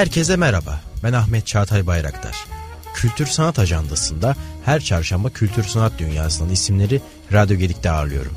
Herkese 0.00 0.36
merhaba. 0.36 0.80
Ben 1.02 1.12
Ahmet 1.12 1.46
Çağatay 1.46 1.86
Bayraktar. 1.86 2.46
Kültür 2.94 3.26
Sanat 3.26 3.58
Ajandası'nda 3.58 4.36
her 4.64 4.80
çarşamba 4.80 5.30
kültür 5.30 5.64
sanat 5.64 5.92
dünyasının 5.98 6.50
isimleri 6.50 7.00
Radyo 7.32 7.56
Gedik'te 7.56 7.90
ağırlıyorum. 7.90 8.32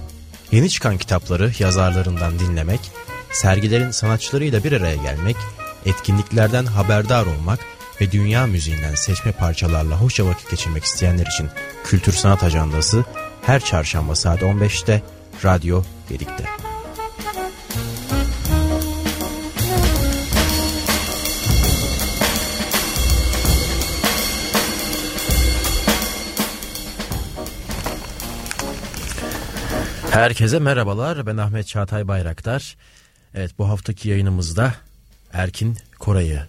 Yeni 0.51 0.69
çıkan 0.69 0.97
kitapları 0.97 1.51
yazarlarından 1.59 2.39
dinlemek, 2.39 2.79
sergilerin 3.31 3.91
sanatçılarıyla 3.91 4.63
bir 4.63 4.71
araya 4.71 4.95
gelmek, 4.95 5.35
etkinliklerden 5.85 6.65
haberdar 6.65 7.25
olmak 7.25 7.59
ve 8.01 8.11
dünya 8.11 8.47
müziğinden 8.47 8.95
seçme 8.95 9.31
parçalarla 9.31 10.01
hoşça 10.01 10.25
vakit 10.25 10.51
geçirmek 10.51 10.83
isteyenler 10.83 11.25
için 11.25 11.49
Kültür 11.83 12.13
Sanat 12.13 12.43
Ajandası 12.43 13.05
her 13.41 13.65
çarşamba 13.65 14.15
saat 14.15 14.41
15'te 14.41 15.01
Radyo 15.43 15.83
Gedik'te. 16.09 16.62
Herkese 30.13 30.59
merhabalar. 30.59 31.25
Ben 31.25 31.37
Ahmet 31.37 31.67
Çağatay 31.67 32.07
Bayraktar. 32.07 32.75
Evet 33.35 33.51
bu 33.57 33.69
haftaki 33.69 34.09
yayınımızda 34.09 34.73
Erkin 35.33 35.77
Koray'ı 35.99 36.43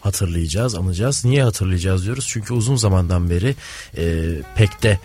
hatırlayacağız, 0.00 0.74
anacağız. 0.74 1.24
Niye 1.24 1.42
hatırlayacağız 1.42 2.04
diyoruz? 2.04 2.26
Çünkü 2.28 2.54
uzun 2.54 2.76
zamandan 2.76 3.30
beri 3.30 3.54
e, 3.96 4.34
pek 4.54 4.82
de 4.82 4.90
e, 4.90 4.98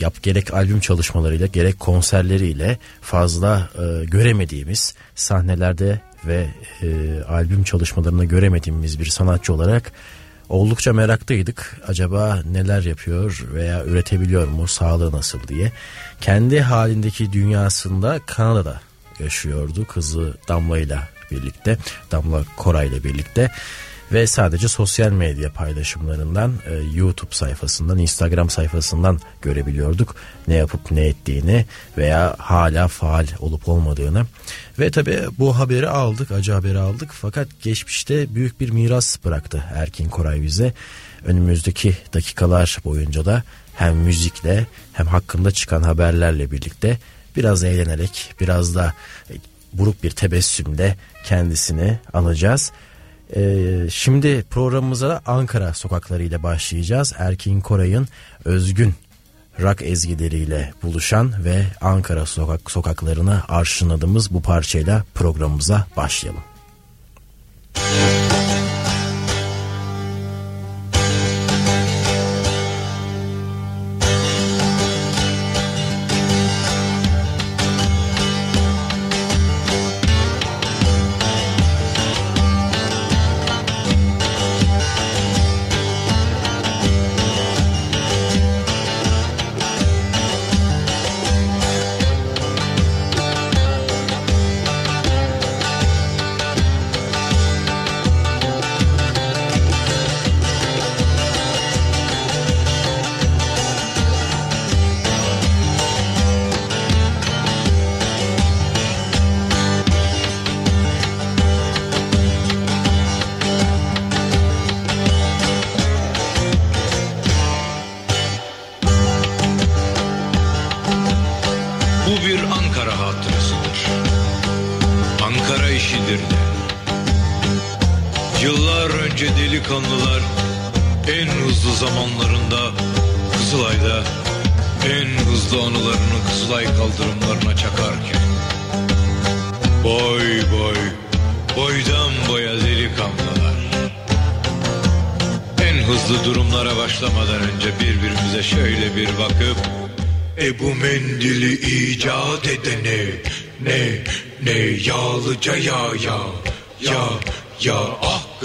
yap 0.00 0.22
gerek 0.22 0.54
albüm 0.54 0.80
çalışmalarıyla 0.80 1.46
gerek 1.46 1.80
konserleriyle 1.80 2.78
fazla 3.00 3.70
e, 3.74 4.04
göremediğimiz 4.04 4.94
sahnelerde 5.14 6.00
ve 6.26 6.46
e, 6.82 7.20
albüm 7.28 7.64
çalışmalarını 7.64 8.24
göremediğimiz 8.24 9.00
bir 9.00 9.06
sanatçı 9.06 9.54
olarak 9.54 9.92
oldukça 10.52 10.92
meraklıydık. 10.92 11.80
Acaba 11.88 12.42
neler 12.50 12.82
yapıyor 12.82 13.44
veya 13.54 13.84
üretebiliyor 13.84 14.48
mu, 14.48 14.68
sağlığı 14.68 15.12
nasıl 15.12 15.48
diye. 15.48 15.72
Kendi 16.20 16.60
halindeki 16.60 17.32
dünyasında 17.32 18.20
Kanada'da 18.26 18.80
yaşıyordu 19.20 19.86
kızı 19.86 20.34
Damla 20.48 20.78
ile 20.78 20.98
birlikte, 21.30 21.78
Damla 22.12 22.44
Koray 22.56 22.88
ile 22.88 23.04
birlikte 23.04 23.50
ve 24.12 24.26
sadece 24.26 24.68
sosyal 24.68 25.10
medya 25.10 25.52
paylaşımlarından 25.52 26.52
e, 26.66 26.74
YouTube 26.94 27.34
sayfasından 27.34 27.98
Instagram 27.98 28.50
sayfasından 28.50 29.20
görebiliyorduk 29.42 30.16
ne 30.48 30.54
yapıp 30.54 30.90
ne 30.90 31.06
ettiğini 31.06 31.66
veya 31.98 32.36
hala 32.38 32.88
faal 32.88 33.26
olup 33.38 33.68
olmadığını. 33.68 34.26
Ve 34.78 34.90
tabi 34.90 35.20
bu 35.38 35.58
haberi 35.58 35.88
aldık 35.88 36.30
acı 36.30 36.52
haberi 36.52 36.78
aldık. 36.78 37.10
Fakat 37.12 37.48
geçmişte 37.62 38.34
büyük 38.34 38.60
bir 38.60 38.70
miras 38.70 39.24
bıraktı 39.24 39.64
Erkin 39.74 40.08
Koray 40.08 40.42
bize. 40.42 40.74
Önümüzdeki 41.24 41.96
dakikalar 42.14 42.78
boyunca 42.84 43.24
da 43.24 43.42
hem 43.74 43.96
müzikle 43.96 44.66
hem 44.92 45.06
hakkında 45.06 45.50
çıkan 45.50 45.82
haberlerle 45.82 46.50
birlikte 46.50 46.98
biraz 47.36 47.64
eğlenerek 47.64 48.34
biraz 48.40 48.74
da 48.74 48.94
e, 49.30 49.34
buruk 49.72 50.02
bir 50.02 50.10
tebessümle 50.10 50.96
kendisini 51.24 51.98
anacağız. 52.12 52.72
Ee, 53.36 53.86
şimdi 53.90 54.44
programımıza 54.50 55.22
Ankara 55.26 55.74
sokaklarıyla 55.74 56.42
başlayacağız. 56.42 57.12
Erkin 57.18 57.60
Koray'ın 57.60 58.08
özgün 58.44 58.94
rock 59.60 59.82
ezgileriyle 59.82 60.72
buluşan 60.82 61.44
ve 61.44 61.64
Ankara 61.80 62.26
sokak 62.26 62.70
sokaklarına 62.70 63.44
arşınladığımız 63.48 64.34
bu 64.34 64.42
parçayla 64.42 65.04
programımıza 65.14 65.86
başlayalım. 65.96 66.42
Müzik 67.76 68.31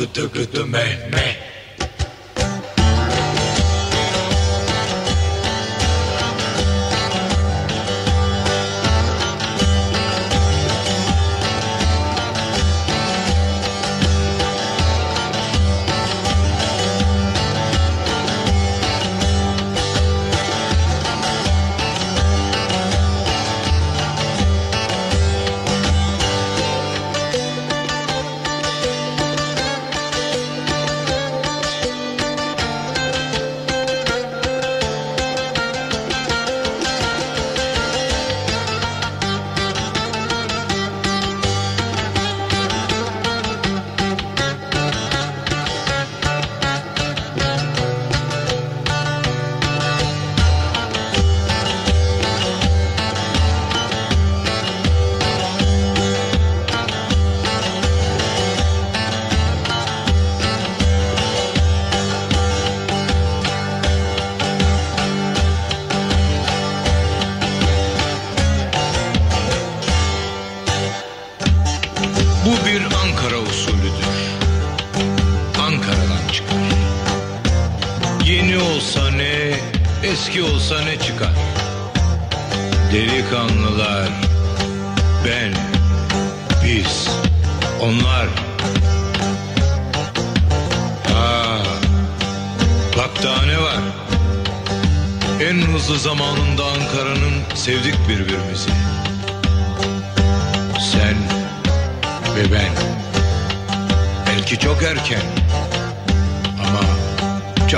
ah 0.09 0.13
gıdı 0.13 0.33
gıdı 0.33 0.65
meh 0.65 1.46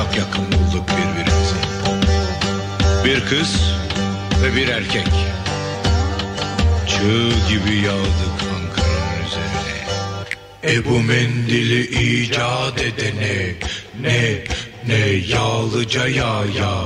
çok 0.10 0.18
yakın 0.18 0.46
bulduk 0.46 0.90
birbirimizi. 0.90 1.56
Bir 3.06 3.30
kız 3.30 3.74
ve 4.44 4.56
bir 4.56 4.68
erkek. 4.68 5.08
Çığ 6.88 7.30
gibi 7.50 7.76
yağdık 7.76 8.40
Ankara'nın 8.56 9.28
üzerine. 9.28 10.78
Ebu 10.78 11.00
Mendil'i 11.00 11.82
icat 11.82 12.82
edene 12.82 13.56
ne 14.02 14.36
ne 14.88 15.08
yağlıca 15.08 16.08
ya 16.08 16.44
ya 16.60 16.84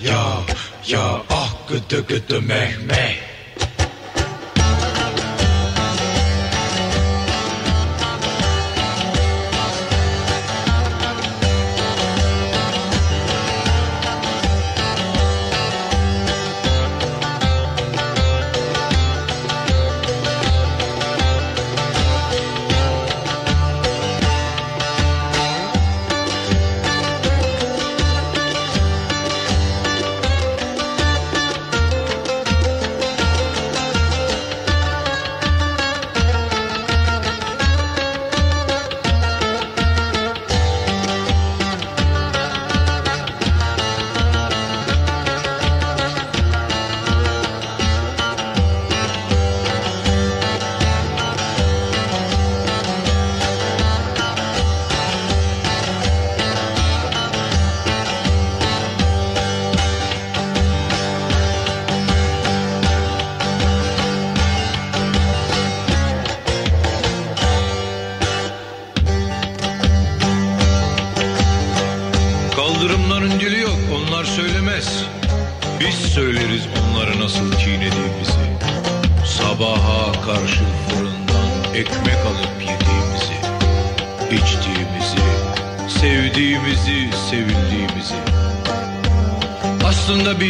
ya 0.00 0.40
ya 0.86 1.22
ah 1.30 1.54
gıdı 1.68 2.06
gıdı 2.06 2.42
meh 2.42 2.70
meh. 2.88 3.21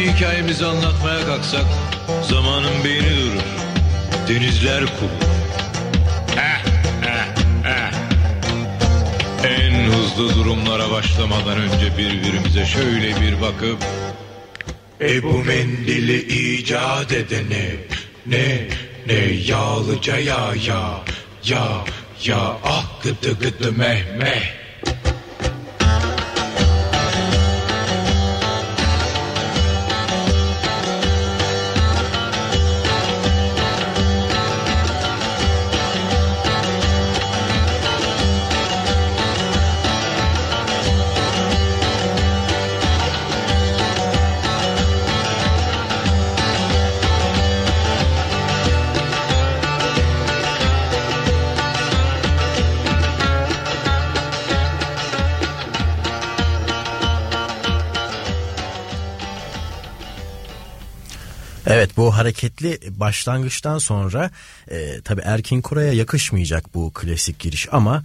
Hikayemizi 0.03 0.65
anlatmaya 0.65 1.25
kalksak 1.25 1.65
zamanın 2.29 2.83
beyni 2.83 3.09
durur. 3.09 3.43
Denizler 4.29 4.79
kurur. 4.79 5.23
En 9.47 9.91
hızlı 9.91 10.35
durumlara 10.35 10.91
başlamadan 10.91 11.57
önce 11.57 11.97
birbirimize 11.97 12.65
şöyle 12.65 13.21
bir 13.21 13.41
bakıp 13.41 13.77
Ebu 15.01 15.43
Mendil'i 15.43 16.17
icat 16.17 17.11
edene 17.11 17.65
ne 18.25 18.67
ne 19.07 19.13
yağlıca 19.47 20.17
ya 20.17 20.53
ya 20.67 20.99
ya 21.45 21.67
ya 22.23 22.57
ah 22.63 23.03
gıdı 23.03 23.39
gıdı 23.39 23.71
meh 23.71 24.17
meh 24.17 24.62
Hareketli 62.13 62.79
başlangıçtan 62.99 63.77
sonra 63.77 64.31
e, 64.71 65.01
tabi 65.01 65.21
Erkin 65.25 65.61
Koray'a 65.61 65.93
yakışmayacak 65.93 66.73
bu 66.73 66.91
klasik 66.93 67.39
giriş 67.39 67.67
ama 67.71 68.03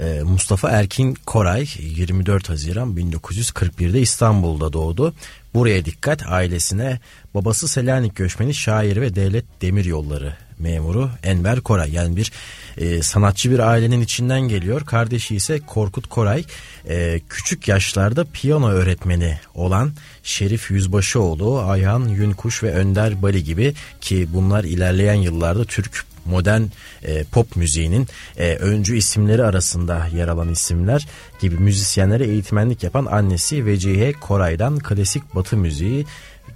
e, 0.00 0.22
Mustafa 0.22 0.70
Erkin 0.70 1.14
Koray 1.26 1.66
24 1.78 2.48
Haziran 2.48 2.96
1941'de 2.96 4.00
İstanbul'da 4.00 4.72
doğdu. 4.72 5.14
Buraya 5.54 5.84
dikkat 5.84 6.26
ailesine 6.26 7.00
babası 7.34 7.68
Selanik 7.68 8.16
göçmeni 8.16 8.54
şair 8.54 9.00
ve 9.00 9.14
devlet 9.14 9.44
demir 9.62 9.84
yolları 9.84 10.36
memuru 10.60 11.10
Enver 11.22 11.60
Koray 11.60 11.92
yani 11.92 12.16
bir 12.16 12.32
e, 12.76 13.02
sanatçı 13.02 13.50
bir 13.50 13.58
ailenin 13.58 14.00
içinden 14.00 14.40
geliyor. 14.40 14.86
Kardeşi 14.86 15.36
ise 15.36 15.60
Korkut 15.66 16.06
Koray 16.06 16.44
e, 16.90 17.20
küçük 17.28 17.68
yaşlarda 17.68 18.24
piyano 18.32 18.68
öğretmeni 18.68 19.38
olan 19.54 19.92
Şerif 20.22 20.70
Yüzbaşıoğlu, 20.70 21.60
Ayhan 21.60 22.08
Yünkuş 22.08 22.62
ve 22.62 22.72
Önder 22.72 23.22
Bali 23.22 23.44
gibi 23.44 23.74
ki 24.00 24.28
bunlar 24.32 24.64
ilerleyen 24.64 25.14
yıllarda 25.14 25.64
Türk 25.64 26.04
modern 26.24 26.62
e, 27.02 27.24
pop 27.24 27.56
müziğinin 27.56 28.08
e, 28.36 28.54
öncü 28.54 28.96
isimleri 28.96 29.44
arasında 29.44 30.06
yer 30.16 30.28
alan 30.28 30.48
isimler 30.48 31.08
gibi 31.40 31.56
müzisyenlere 31.56 32.24
eğitmenlik 32.24 32.82
yapan 32.82 33.06
annesi 33.06 33.66
Vecihe 33.66 34.12
Koray'dan 34.12 34.78
klasik 34.78 35.34
batı 35.34 35.56
müziği 35.56 36.06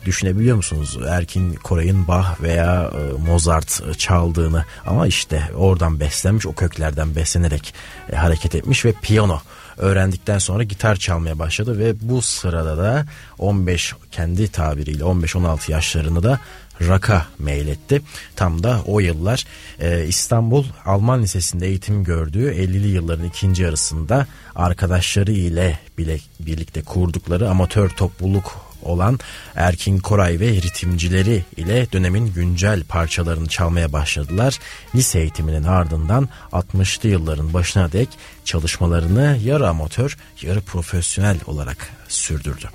düşünebiliyor 0.04 0.56
musunuz? 0.56 0.98
Erkin 1.08 1.54
Koray'ın 1.54 2.08
Bach 2.08 2.40
veya 2.42 2.90
e, 2.94 3.30
Mozart 3.30 3.98
çaldığını 3.98 4.64
ama 4.86 5.06
işte 5.06 5.42
oradan 5.56 6.00
beslenmiş 6.00 6.46
o 6.46 6.54
köklerden 6.54 7.16
beslenerek 7.16 7.74
e, 8.12 8.16
hareket 8.16 8.54
etmiş 8.54 8.84
ve 8.84 8.92
piyano 9.02 9.40
öğrendikten 9.76 10.38
sonra 10.38 10.62
gitar 10.62 10.96
çalmaya 10.96 11.38
başladı 11.38 11.78
ve 11.78 11.94
bu 12.00 12.22
sırada 12.22 12.78
da 12.78 13.06
15 13.38 13.94
kendi 14.12 14.48
tabiriyle 14.48 15.02
15-16 15.02 15.70
yaşlarında 15.70 16.22
da 16.22 16.40
rock'a 16.80 17.26
meyletti. 17.38 18.02
Tam 18.36 18.62
da 18.62 18.80
o 18.86 19.00
yıllar 19.00 19.44
e, 19.80 20.06
İstanbul 20.06 20.64
Alman 20.84 21.22
Lisesi'nde 21.22 21.66
eğitim 21.66 22.04
gördüğü 22.04 22.52
50'li 22.52 22.88
yılların 22.88 23.26
ikinci 23.26 23.62
yarısında 23.62 24.26
arkadaşları 24.54 25.32
ile 25.32 25.78
bile 25.98 26.18
birlikte 26.40 26.82
kurdukları 26.82 27.50
amatör 27.50 27.88
topluluk 27.88 28.63
olan 28.84 29.18
Erkin 29.54 29.98
Koray 29.98 30.40
ve 30.40 30.48
ritimcileri 30.48 31.44
ile 31.56 31.92
dönemin 31.92 32.32
güncel 32.32 32.84
parçalarını 32.84 33.48
çalmaya 33.48 33.92
başladılar. 33.92 34.58
Lise 34.94 35.20
eğitiminin 35.20 35.64
ardından 35.64 36.28
60'lı 36.52 37.08
yılların 37.08 37.54
başına 37.54 37.92
dek 37.92 38.08
çalışmalarını 38.44 39.38
yarı 39.44 39.68
amatör 39.68 40.16
yarı 40.42 40.60
profesyonel 40.60 41.36
olarak 41.46 41.90
sürdürdü. 42.08 42.68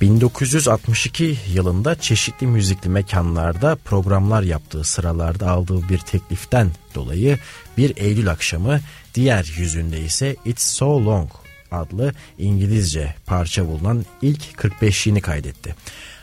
1962 0.00 1.38
yılında 1.52 1.94
çeşitli 1.94 2.46
müzikli 2.46 2.88
mekanlarda 2.88 3.76
programlar 3.84 4.42
yaptığı 4.42 4.84
sıralarda 4.84 5.50
aldığı 5.50 5.88
bir 5.88 5.98
tekliften 5.98 6.70
dolayı 6.94 7.38
bir 7.76 7.96
Eylül 7.96 8.30
akşamı 8.30 8.80
diğer 9.14 9.54
yüzünde 9.58 10.00
ise 10.00 10.36
It's 10.44 10.62
So 10.62 11.04
Long 11.04 11.30
adlı 11.70 12.12
İngilizce 12.38 13.14
parça 13.26 13.66
bulunan 13.66 14.04
ilk 14.22 14.42
45'liğini 14.42 15.20
kaydetti. 15.20 15.74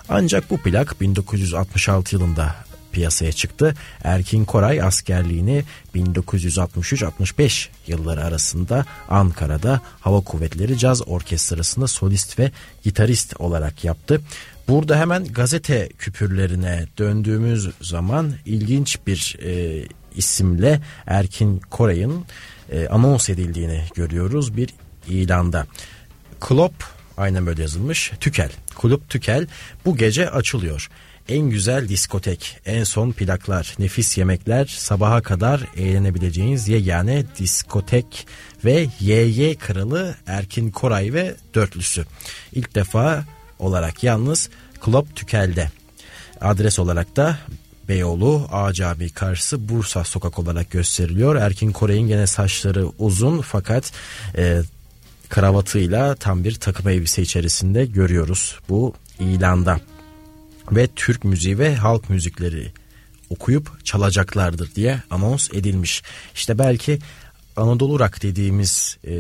Ancak 0.09 0.49
bu 0.49 0.57
plak 0.57 1.01
1966 1.01 2.15
yılında 2.15 2.55
piyasaya 2.93 3.31
çıktı. 3.31 3.75
Erkin 4.03 4.45
Koray 4.45 4.81
askerliğini 4.81 5.63
1963-65 5.95 7.67
yılları 7.87 8.23
arasında 8.23 8.85
Ankara'da 9.09 9.81
Hava 9.99 10.21
Kuvvetleri 10.21 10.77
Caz 10.77 11.07
Orkestrası'nda 11.07 11.87
solist 11.87 12.39
ve 12.39 12.51
gitarist 12.83 13.39
olarak 13.39 13.83
yaptı. 13.83 14.21
Burada 14.67 14.99
hemen 14.99 15.25
gazete 15.25 15.89
küpürlerine 15.97 16.85
döndüğümüz 16.97 17.69
zaman 17.81 18.33
ilginç 18.45 18.99
bir 19.07 19.37
e, 19.41 19.83
isimle 20.15 20.81
Erkin 21.07 21.59
Koray'ın 21.59 22.25
e, 22.71 22.87
anons 22.87 23.29
edildiğini 23.29 23.83
görüyoruz 23.95 24.57
bir 24.57 24.69
ilanda. 25.07 25.67
Klopp 26.39 26.83
aynen 27.17 27.45
böyle 27.45 27.61
yazılmış. 27.61 28.11
Tükel. 28.19 28.51
Kulüp 28.75 29.09
Tükel 29.09 29.47
bu 29.85 29.97
gece 29.97 30.29
açılıyor. 30.29 30.89
En 31.29 31.49
güzel 31.49 31.89
diskotek, 31.89 32.57
en 32.65 32.83
son 32.83 33.11
plaklar, 33.11 33.75
nefis 33.79 34.17
yemekler, 34.17 34.65
sabaha 34.65 35.21
kadar 35.21 35.61
eğlenebileceğiniz 35.77 36.67
yegane 36.67 37.23
diskotek 37.39 38.27
ve 38.65 38.87
YY 38.99 39.55
kralı 39.55 40.15
Erkin 40.27 40.71
Koray 40.71 41.13
ve 41.13 41.35
dörtlüsü. 41.53 42.05
İlk 42.53 42.75
defa 42.75 43.25
olarak 43.59 44.03
yalnız 44.03 44.49
Club 44.85 45.05
Tükel'de. 45.15 45.71
Adres 46.41 46.79
olarak 46.79 47.15
da 47.15 47.37
Beyoğlu 47.87 48.47
Ağaç 48.51 48.81
abi 48.81 49.09
karşısı 49.09 49.69
Bursa 49.69 50.03
sokak 50.03 50.39
olarak 50.39 50.71
gösteriliyor. 50.71 51.35
Erkin 51.35 51.71
Koray'ın 51.71 52.07
gene 52.07 52.27
saçları 52.27 52.87
uzun 52.99 53.41
fakat 53.41 53.91
e, 54.37 54.61
kravatıyla 55.33 56.15
tam 56.15 56.43
bir 56.43 56.55
takım 56.55 56.87
elbise 56.87 57.21
içerisinde 57.21 57.85
görüyoruz 57.85 58.59
bu 58.69 58.93
ilanda. 59.19 59.79
Ve 60.71 60.87
Türk 60.95 61.23
müziği 61.23 61.59
ve 61.59 61.75
halk 61.75 62.09
müzikleri 62.09 62.71
okuyup 63.29 63.85
çalacaklardır 63.85 64.75
diye 64.75 65.01
anons 65.09 65.49
edilmiş. 65.53 66.03
İşte 66.35 66.59
belki 66.59 66.99
Anadolu 67.55 67.99
Rock 67.99 68.23
dediğimiz 68.23 68.97
e, 69.07 69.15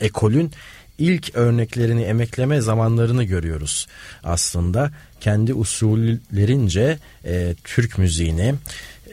ekolün 0.00 0.52
ilk 0.98 1.34
örneklerini 1.34 2.02
emekleme 2.02 2.60
zamanlarını 2.60 3.24
görüyoruz 3.24 3.86
aslında. 4.24 4.90
Kendi 5.20 5.54
usullerince 5.54 6.98
e, 7.24 7.54
Türk 7.64 7.98
müziğini 7.98 8.54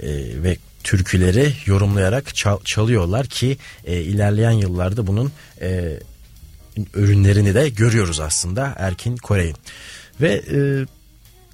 e, 0.02 0.10
ve 0.44 0.58
türküleri 0.84 1.54
yorumlayarak 1.66 2.36
çal, 2.36 2.60
çalıyorlar 2.64 3.28
ki 3.28 3.58
e, 3.86 4.02
ilerleyen 4.02 4.52
yıllarda 4.52 5.08
bunun 5.08 5.32
e, 5.62 6.00
ürünlerini 6.96 7.56
de 7.56 7.70
görüyoruz 7.70 8.20
aslında 8.20 8.74
Erkin 8.78 9.18
Koray'ın. 9.18 9.56
Ve 10.22 10.42
e, 10.52 10.86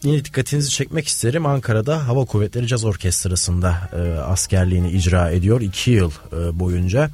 yine 0.03 0.25
dikkatinizi 0.25 0.69
çekmek 0.69 1.07
isterim. 1.07 1.45
Ankara'da 1.45 2.07
Hava 2.07 2.25
Kuvvetleri 2.25 2.67
Caz 2.67 2.85
Orkestrası'nda 2.85 3.89
e, 3.93 4.19
askerliğini 4.19 4.91
icra 4.91 5.31
ediyor. 5.31 5.61
iki 5.61 5.91
yıl 5.91 6.11
e, 6.11 6.59
boyunca. 6.59 7.09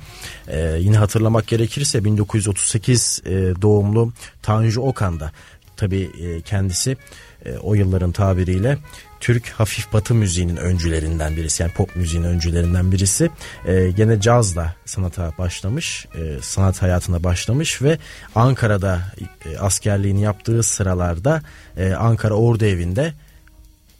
E, 0.47 0.77
yine 0.79 0.97
hatırlamak 0.97 1.47
gerekirse 1.47 2.05
1938 2.05 3.21
e, 3.25 3.31
doğumlu 3.61 4.13
Tanju 4.41 4.81
Okan 4.81 5.19
da 5.19 5.31
tabii 5.77 6.09
e, 6.21 6.41
kendisi 6.41 6.97
e, 7.45 7.57
o 7.57 7.73
yılların 7.73 8.11
tabiriyle 8.11 8.77
Türk 9.23 9.49
hafif 9.49 9.93
batı 9.93 10.15
müziğinin 10.15 10.57
öncülerinden 10.57 11.35
birisi 11.35 11.63
yani 11.63 11.73
pop 11.73 11.95
müziğin 11.95 12.23
öncülerinden 12.23 12.91
birisi 12.91 13.29
e, 13.67 13.91
gene 13.91 14.21
cazla 14.21 14.75
sanata 14.85 15.33
başlamış 15.37 16.05
e, 16.15 16.41
sanat 16.41 16.81
hayatına 16.81 17.23
başlamış 17.23 17.81
ve 17.81 17.97
Ankara'da 18.35 19.01
e, 19.45 19.57
askerliğini 19.57 20.21
yaptığı 20.21 20.63
sıralarda 20.63 21.41
e, 21.77 21.93
Ankara 21.93 22.33
Ordu 22.33 22.65
Evi'nde 22.65 23.13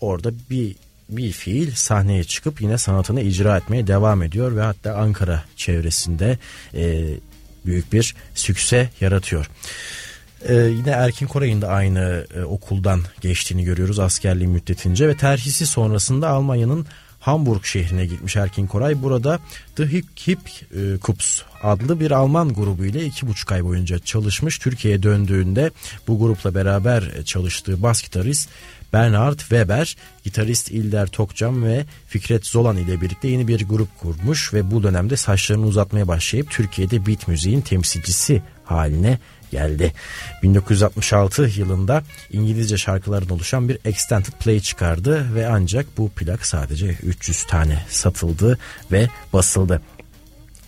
orada 0.02 0.32
bir 0.50 0.76
bir 1.10 1.32
fiil 1.32 1.72
sahneye 1.72 2.24
çıkıp 2.24 2.62
yine 2.62 2.78
sanatını 2.78 3.22
icra 3.22 3.58
etmeye 3.58 3.88
devam 3.88 4.24
ediyor 4.24 4.56
ve 4.56 4.62
hatta 4.62 4.96
Ankara 4.96 5.44
çevresinde 5.56 6.38
e, 6.74 7.06
büyük 7.66 7.94
bir 7.94 8.16
sükse 8.36 8.90
yaratıyor. 9.02 9.50
Ee, 10.48 10.56
yine 10.56 10.90
Erkin 10.90 11.28
Koray'ın 11.28 11.62
da 11.62 11.68
aynı 11.68 12.26
e, 12.36 12.42
okuldan 12.42 13.02
geçtiğini 13.22 13.64
görüyoruz 13.64 14.00
askerliği 14.00 14.48
müddetince 14.48 15.08
ve 15.08 15.18
terhisi 15.18 15.66
sonrasında 15.66 16.30
Almanya'nın 16.30 16.86
Hamburg 17.20 17.64
şehrine 17.64 18.06
gitmiş 18.06 18.36
Erkin 18.36 18.68
Koray. 18.68 19.02
Burada 19.02 19.40
The 19.76 19.92
Hip 19.92 20.06
Hip 20.28 20.40
e, 20.76 20.98
Kups 20.98 21.42
adlı 21.64 22.00
bir 22.00 22.12
Alman 22.12 22.54
grubu 22.54 22.86
ile 22.86 23.06
iki 23.06 23.28
buçuk 23.28 23.52
ay 23.52 23.64
boyunca 23.64 24.00
çalışmış. 24.00 24.58
Türkiye'ye 24.58 25.04
döndüğünde 25.04 25.72
bu 26.08 26.20
grupla 26.20 26.56
beraber 26.56 27.24
çalıştığı 27.26 27.84
bas 27.84 28.04
gitarist 28.04 28.50
Bernhard 28.94 29.40
Weber, 29.40 29.96
gitarist 30.24 30.72
İlder 30.72 31.08
Tokcan 31.08 31.66
ve 31.66 31.86
Fikret 32.08 32.46
Zolan 32.46 32.78
ile 32.78 33.02
birlikte 33.02 33.28
yeni 33.28 33.48
bir 33.48 33.68
grup 33.68 34.00
kurmuş 34.00 34.54
ve 34.54 34.72
bu 34.72 34.84
dönemde 34.84 35.18
saçlarını 35.18 35.66
uzatmaya 35.66 36.08
başlayıp 36.08 36.52
Türkiye'de 36.52 37.06
beat 37.06 37.28
müziğin 37.28 37.62
temsilcisi 37.62 38.42
haline 38.66 39.20
geldi. 39.54 39.94
1966 40.44 41.42
yılında 41.42 42.04
İngilizce 42.32 42.78
şarkılardan 42.78 43.30
oluşan 43.30 43.70
bir 43.70 43.78
extended 43.86 44.34
play 44.40 44.60
çıkardı 44.60 45.36
ve 45.36 45.48
ancak 45.48 45.86
bu 45.98 46.10
plak 46.10 46.46
sadece 46.46 46.88
300 46.88 47.44
tane 47.44 47.86
satıldı 47.90 48.58
ve 48.92 49.08
basıldı. 49.34 49.82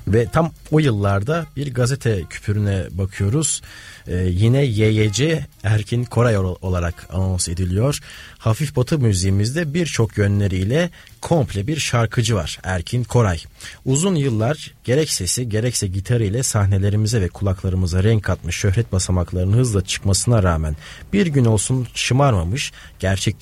Ve 0.08 0.28
tam 0.28 0.52
o 0.72 0.80
yıllarda 0.80 1.46
bir 1.56 1.74
gazete 1.74 2.24
küpürüne 2.30 2.86
bakıyoruz. 2.92 3.62
Ee, 4.08 4.16
yine 4.16 4.66
YYC 4.66 5.46
Erkin 5.64 6.04
Koray 6.04 6.38
olarak 6.38 7.08
anons 7.14 7.50
ediliyor. 7.50 8.00
Hafif 8.38 8.76
batı 8.76 9.00
müziğimizde 9.00 9.74
birçok 9.74 10.18
yönleriyle 10.18 10.90
komple 11.22 11.68
bir 11.68 11.78
şarkıcı 11.78 12.36
var 12.36 12.60
Erkin 12.64 13.04
Koray. 13.04 13.40
Uzun 13.86 14.16
yıllar 14.16 14.74
gerek 14.84 15.12
sesi 15.12 15.50
gerekse 15.50 15.88
gitarı 15.88 16.26
ile 16.26 16.44
sahnelerimize 16.44 17.22
ve 17.22 17.28
kulaklarımıza 17.28 18.04
renk 18.04 18.24
katmış 18.24 18.56
şöhret 18.56 18.92
basamaklarının 18.92 19.58
hızla 19.58 19.82
çıkmasına 19.82 20.44
rağmen 20.44 20.76
bir 21.14 21.28
gün 21.28 21.46
olsun 21.46 21.88
şımarmamış 21.94 22.72
gerçek 23.00 23.36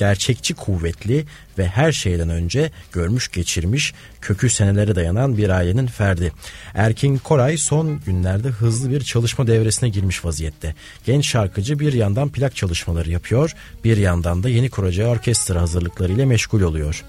gerçekçi 0.00 0.54
kuvvetli 0.54 1.24
ve 1.58 1.66
her 1.66 1.92
şeyden 1.92 2.28
önce 2.28 2.70
görmüş 2.92 3.28
geçirmiş 3.28 3.94
kökü 4.20 4.50
senelere 4.50 4.94
dayanan 4.94 5.36
bir 5.36 5.48
ailenin 5.48 5.86
ferdi. 5.86 6.32
Erkin 6.74 7.18
Koray 7.18 7.56
son 7.56 8.00
günlerde 8.06 8.48
hızlı 8.48 8.90
bir 8.90 9.00
çalışma 9.00 9.46
devresine 9.46 9.88
girmiş 9.88 10.24
vaziyette. 10.24 10.74
Genç 11.04 11.28
şarkıcı 11.28 11.78
bir 11.78 11.92
yandan 11.92 12.28
plak 12.28 12.56
çalışmaları 12.56 13.10
yapıyor, 13.10 13.54
bir 13.84 13.96
yandan 13.96 14.42
da 14.42 14.48
yeni 14.48 14.70
kuracağı 14.70 15.08
orkestra 15.08 15.60
hazırlıklarıyla 15.60 16.26
meşgul 16.26 16.60
oluyor. 16.60 17.04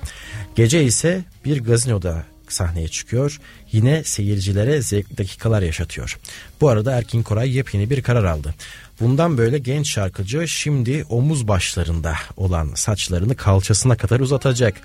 Gece 0.56 0.84
ise 0.84 1.24
bir 1.46 1.64
gazinoda 1.64 2.24
sahneye 2.50 2.88
çıkıyor. 2.88 3.40
Yine 3.72 4.04
seyircilere 4.04 4.82
zevkli 4.82 5.18
dakikalar 5.18 5.62
yaşatıyor. 5.62 6.20
Bu 6.62 6.70
arada 6.70 6.92
Erkin 6.92 7.24
Koray 7.24 7.56
yepyeni 7.58 7.90
bir 7.90 8.02
karar 8.02 8.24
aldı. 8.24 8.54
Bundan 9.02 9.38
böyle 9.38 9.58
genç 9.60 9.90
şarkıcı 9.90 10.48
şimdi 10.48 11.06
omuz 11.10 11.48
başlarında 11.48 12.14
olan 12.38 12.72
saçlarını 12.76 13.36
kalçasına 13.36 13.96
kadar 13.98 14.20
uzatacak. 14.20 14.82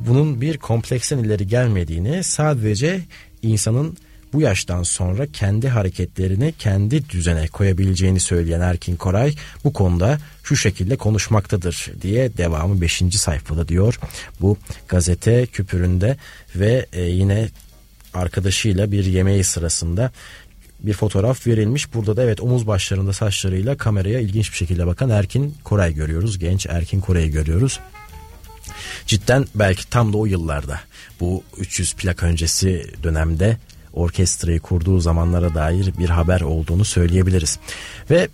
Bunun 0.00 0.40
bir 0.40 0.58
kompleksen 0.58 1.18
ileri 1.18 1.46
gelmediğini 1.46 2.24
sadece 2.24 3.00
insanın 3.42 3.96
bu 4.32 4.40
yaştan 4.40 4.82
sonra 4.82 5.26
kendi 5.26 5.68
hareketlerini 5.68 6.54
kendi 6.58 7.08
düzene 7.08 7.48
koyabileceğini 7.48 8.20
söyleyen 8.20 8.60
Erkin 8.60 8.96
Koray 8.96 9.34
bu 9.64 9.72
konuda 9.72 10.18
şu 10.44 10.56
şekilde 10.56 10.96
konuşmaktadır 10.96 11.92
diye 12.02 12.36
devamı 12.36 12.80
5. 12.80 13.02
sayfada 13.10 13.68
diyor. 13.68 14.00
Bu 14.40 14.56
gazete 14.88 15.46
küpüründe 15.46 16.16
ve 16.56 16.86
e, 16.92 17.02
yine 17.02 17.48
arkadaşıyla 18.14 18.92
bir 18.92 19.04
yemeği 19.04 19.44
sırasında 19.44 20.12
bir 20.80 20.92
fotoğraf 20.92 21.46
verilmiş. 21.46 21.94
Burada 21.94 22.16
da 22.16 22.22
evet 22.22 22.40
omuz 22.40 22.66
başlarında 22.66 23.12
saçlarıyla 23.12 23.76
kameraya 23.76 24.20
ilginç 24.20 24.52
bir 24.52 24.56
şekilde 24.56 24.86
bakan 24.86 25.10
Erkin 25.10 25.54
Koray 25.64 25.94
görüyoruz. 25.94 26.38
Genç 26.38 26.66
Erkin 26.66 27.00
Koray'ı 27.00 27.30
görüyoruz. 27.30 27.80
Cidden 29.06 29.46
belki 29.54 29.90
tam 29.90 30.12
da 30.12 30.16
o 30.16 30.26
yıllarda 30.26 30.80
bu 31.20 31.42
300 31.56 31.94
plak 31.94 32.22
öncesi 32.22 32.86
dönemde 33.02 33.56
orkestrayı 33.92 34.60
kurduğu 34.60 35.00
zamanlara 35.00 35.54
dair 35.54 35.98
bir 35.98 36.08
haber 36.08 36.40
olduğunu 36.40 36.84
söyleyebiliriz. 36.84 37.58
Ve 38.10 38.28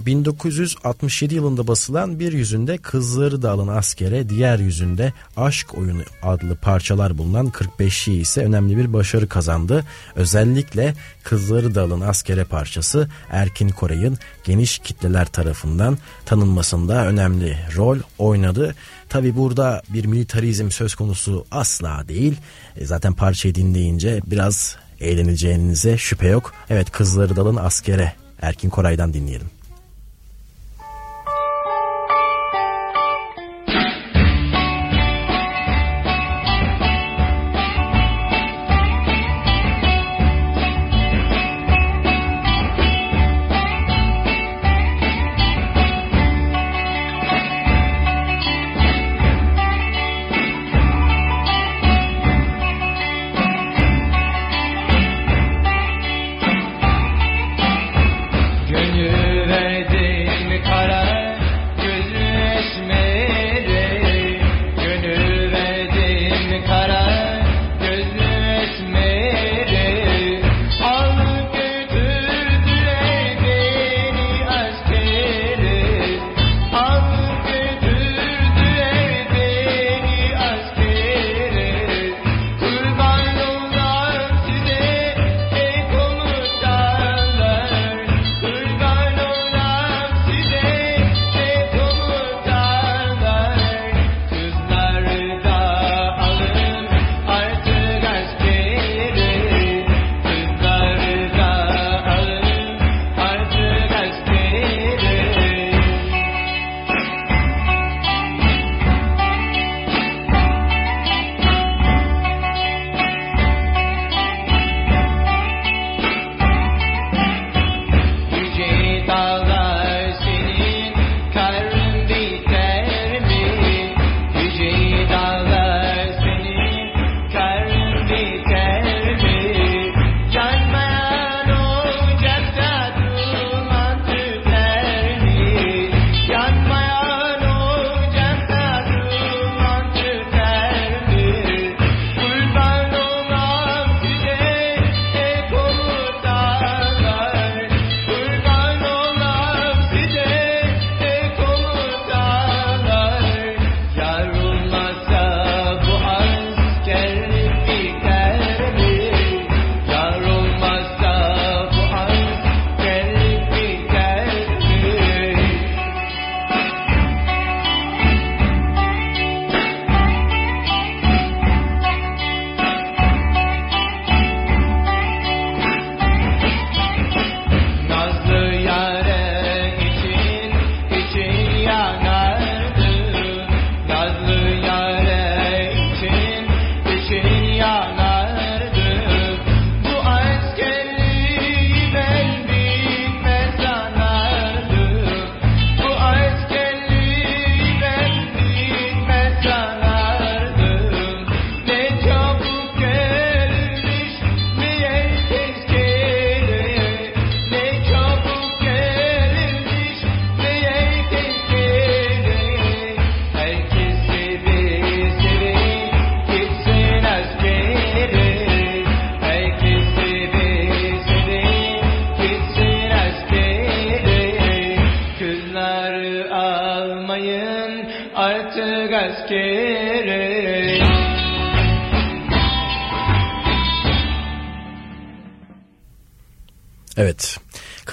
1967 0.00 1.34
yılında 1.34 1.66
basılan 1.66 2.20
bir 2.20 2.32
yüzünde 2.32 2.78
Kızları 2.78 3.42
Dağılın 3.42 3.68
Askere, 3.68 4.28
diğer 4.28 4.58
yüzünde 4.58 5.12
Aşk 5.36 5.78
Oyunu 5.78 6.02
adlı 6.22 6.56
parçalar 6.56 7.18
bulunan 7.18 7.46
45'i 7.46 8.14
ise 8.14 8.44
önemli 8.44 8.76
bir 8.76 8.92
başarı 8.92 9.28
kazandı. 9.28 9.84
Özellikle 10.14 10.94
Kızları 11.22 11.74
Dağılın 11.74 12.00
Askere 12.00 12.44
parçası 12.44 13.08
Erkin 13.30 13.68
Koray'ın 13.68 14.18
geniş 14.44 14.78
kitleler 14.78 15.26
tarafından 15.26 15.98
tanınmasında 16.26 17.06
önemli 17.06 17.58
rol 17.76 17.98
oynadı. 18.18 18.74
Tabi 19.08 19.36
burada 19.36 19.82
bir 19.88 20.04
militarizm 20.04 20.70
söz 20.70 20.94
konusu 20.94 21.46
asla 21.50 22.04
değil. 22.08 22.36
E, 22.76 22.86
zaten 22.86 23.12
parçayı 23.12 23.54
dinleyince 23.54 24.20
biraz 24.26 24.76
eğleneceğinize 25.00 25.98
şüphe 25.98 26.28
yok. 26.28 26.52
Evet 26.70 26.90
Kızları 26.90 27.36
Dalın 27.36 27.56
Askere 27.56 28.12
Erkin 28.42 28.70
Koray'dan 28.70 29.14
dinleyelim. 29.14 29.50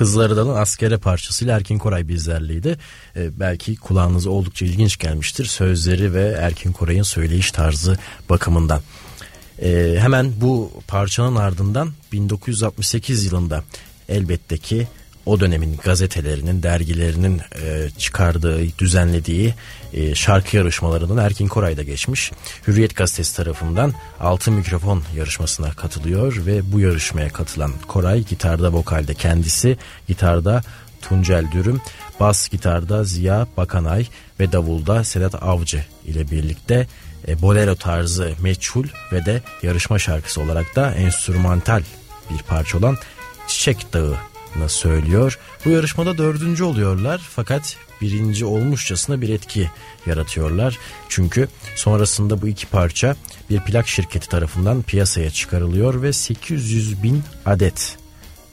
Kızları 0.02 0.38
Dalın 0.38 0.56
askere 0.56 0.98
parçasıyla 0.98 1.58
Erkin 1.58 1.78
Koray 1.78 2.08
bizlerleydi. 2.08 2.78
Ee, 3.16 3.40
belki 3.40 3.76
kulağınıza 3.76 4.30
oldukça 4.30 4.66
ilginç 4.66 4.98
gelmiştir. 4.98 5.46
Sözleri 5.46 6.14
ve 6.14 6.36
Erkin 6.40 6.72
Koray'ın 6.72 7.04
söyleyiş 7.04 7.52
tarzı 7.52 7.98
bakımından. 8.30 8.82
Ee, 9.62 9.96
hemen 10.00 10.34
bu 10.42 10.72
parçanın 10.88 11.36
ardından 11.36 11.92
1968 12.12 13.26
yılında 13.26 13.64
elbette 14.10 14.58
ki 14.58 14.88
o 15.26 15.40
dönemin 15.40 15.78
gazetelerinin, 15.78 16.64
dergilerinin 16.64 17.42
e, 17.62 17.90
çıkardığı, 17.98 18.78
düzenlediği 18.80 19.54
e, 19.94 20.16
şarkı 20.16 20.58
yarışmalarından 20.58 21.26
Erkin 21.26 21.48
Koray 21.48 21.78
da 21.78 21.84
geçmiş. 21.84 22.32
Hürriyet 22.68 22.96
Gazetesi 22.96 23.36
tarafından 23.36 23.94
Altın 24.20 24.54
Mikrofon 24.54 25.04
yarışmasına 25.16 25.72
katılıyor 25.72 26.46
ve 26.46 26.72
bu 26.72 26.80
yarışmaya 26.80 27.30
katılan 27.30 27.72
Koray 27.88 28.24
gitarda 28.24 28.74
vokalde 28.74 29.14
kendisi, 29.14 29.78
gitarda 30.08 30.62
Tuncel 31.02 31.52
Dürüm, 31.52 31.82
bas 32.20 32.50
gitarda 32.50 33.04
Ziya 33.04 33.48
Bakanay 33.58 34.08
ve 34.40 34.52
davulda 34.52 35.04
Sedat 35.04 35.44
Avcı 35.44 35.86
ile 36.06 36.32
birlikte 36.32 36.88
e, 37.28 37.42
bolero 37.42 37.76
tarzı 37.76 38.32
meçhul 38.42 38.88
ve 39.12 39.26
de 39.26 39.42
yarışma 39.64 40.00
şarkısı 40.00 40.42
olarak 40.42 40.76
da 40.76 40.94
enstrümantal 40.94 41.84
bir 42.30 42.44
parça 42.44 42.78
olan 42.78 42.98
Çiçek 43.48 43.94
Dağı 43.94 44.31
söylüyor. 44.68 45.40
Bu 45.66 45.70
yarışmada 45.70 46.18
dördüncü 46.18 46.64
oluyorlar 46.64 47.22
fakat 47.30 47.78
birinci 48.02 48.46
olmuşçasına 48.46 49.22
bir 49.22 49.30
etki 49.30 49.70
yaratıyorlar. 50.06 50.78
Çünkü 51.10 51.48
sonrasında 51.76 52.42
bu 52.42 52.48
iki 52.48 52.68
parça 52.68 53.16
bir 53.50 53.60
plak 53.60 53.88
şirketi 53.88 54.30
tarafından 54.30 54.82
piyasaya 54.82 55.32
çıkarılıyor 55.32 56.02
ve 56.02 56.14
800 56.14 57.04
bin 57.04 57.24
adet 57.46 57.98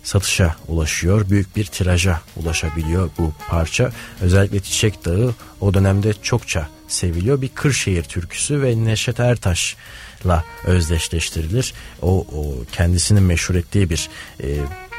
satışa 0.02 0.56
ulaşıyor. 0.68 1.30
Büyük 1.30 1.56
bir 1.56 1.64
tiraja 1.64 2.20
ulaşabiliyor 2.36 3.10
bu 3.18 3.32
parça. 3.48 3.92
Özellikle 4.20 4.60
Çiçek 4.60 5.04
Dağı 5.04 5.34
o 5.60 5.74
dönemde 5.74 6.12
çokça 6.22 6.68
seviliyor. 6.88 7.40
Bir 7.42 7.48
Kırşehir 7.48 8.02
türküsü 8.02 8.62
ve 8.62 8.84
Neşet 8.84 9.20
Ertaş'la 9.20 10.44
özdeşleştirilir. 10.64 11.74
O, 12.02 12.18
o 12.18 12.64
kendisinin 12.72 13.22
meşhur 13.22 13.54
ettiği 13.54 13.90
bir 13.90 14.08
e, 14.42 14.46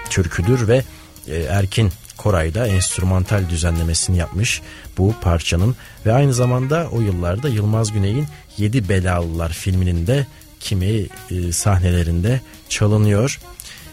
türküdür 0.09 0.67
ve 0.67 0.83
e, 1.27 1.35
Erkin 1.35 1.91
Koray 2.17 2.53
da 2.53 2.67
enstrümantal 2.67 3.49
düzenlemesini 3.49 4.17
yapmış 4.17 4.61
bu 4.97 5.13
parçanın 5.21 5.75
ve 6.05 6.13
aynı 6.13 6.33
zamanda 6.33 6.87
o 6.91 7.01
yıllarda 7.01 7.49
Yılmaz 7.49 7.91
Güney'in 7.91 8.27
Yedi 8.57 8.89
Belalılar 8.89 9.49
filminin 9.49 10.07
de 10.07 10.27
kimi 10.59 11.05
e, 11.31 11.51
sahnelerinde 11.51 12.41
çalınıyor. 12.69 13.39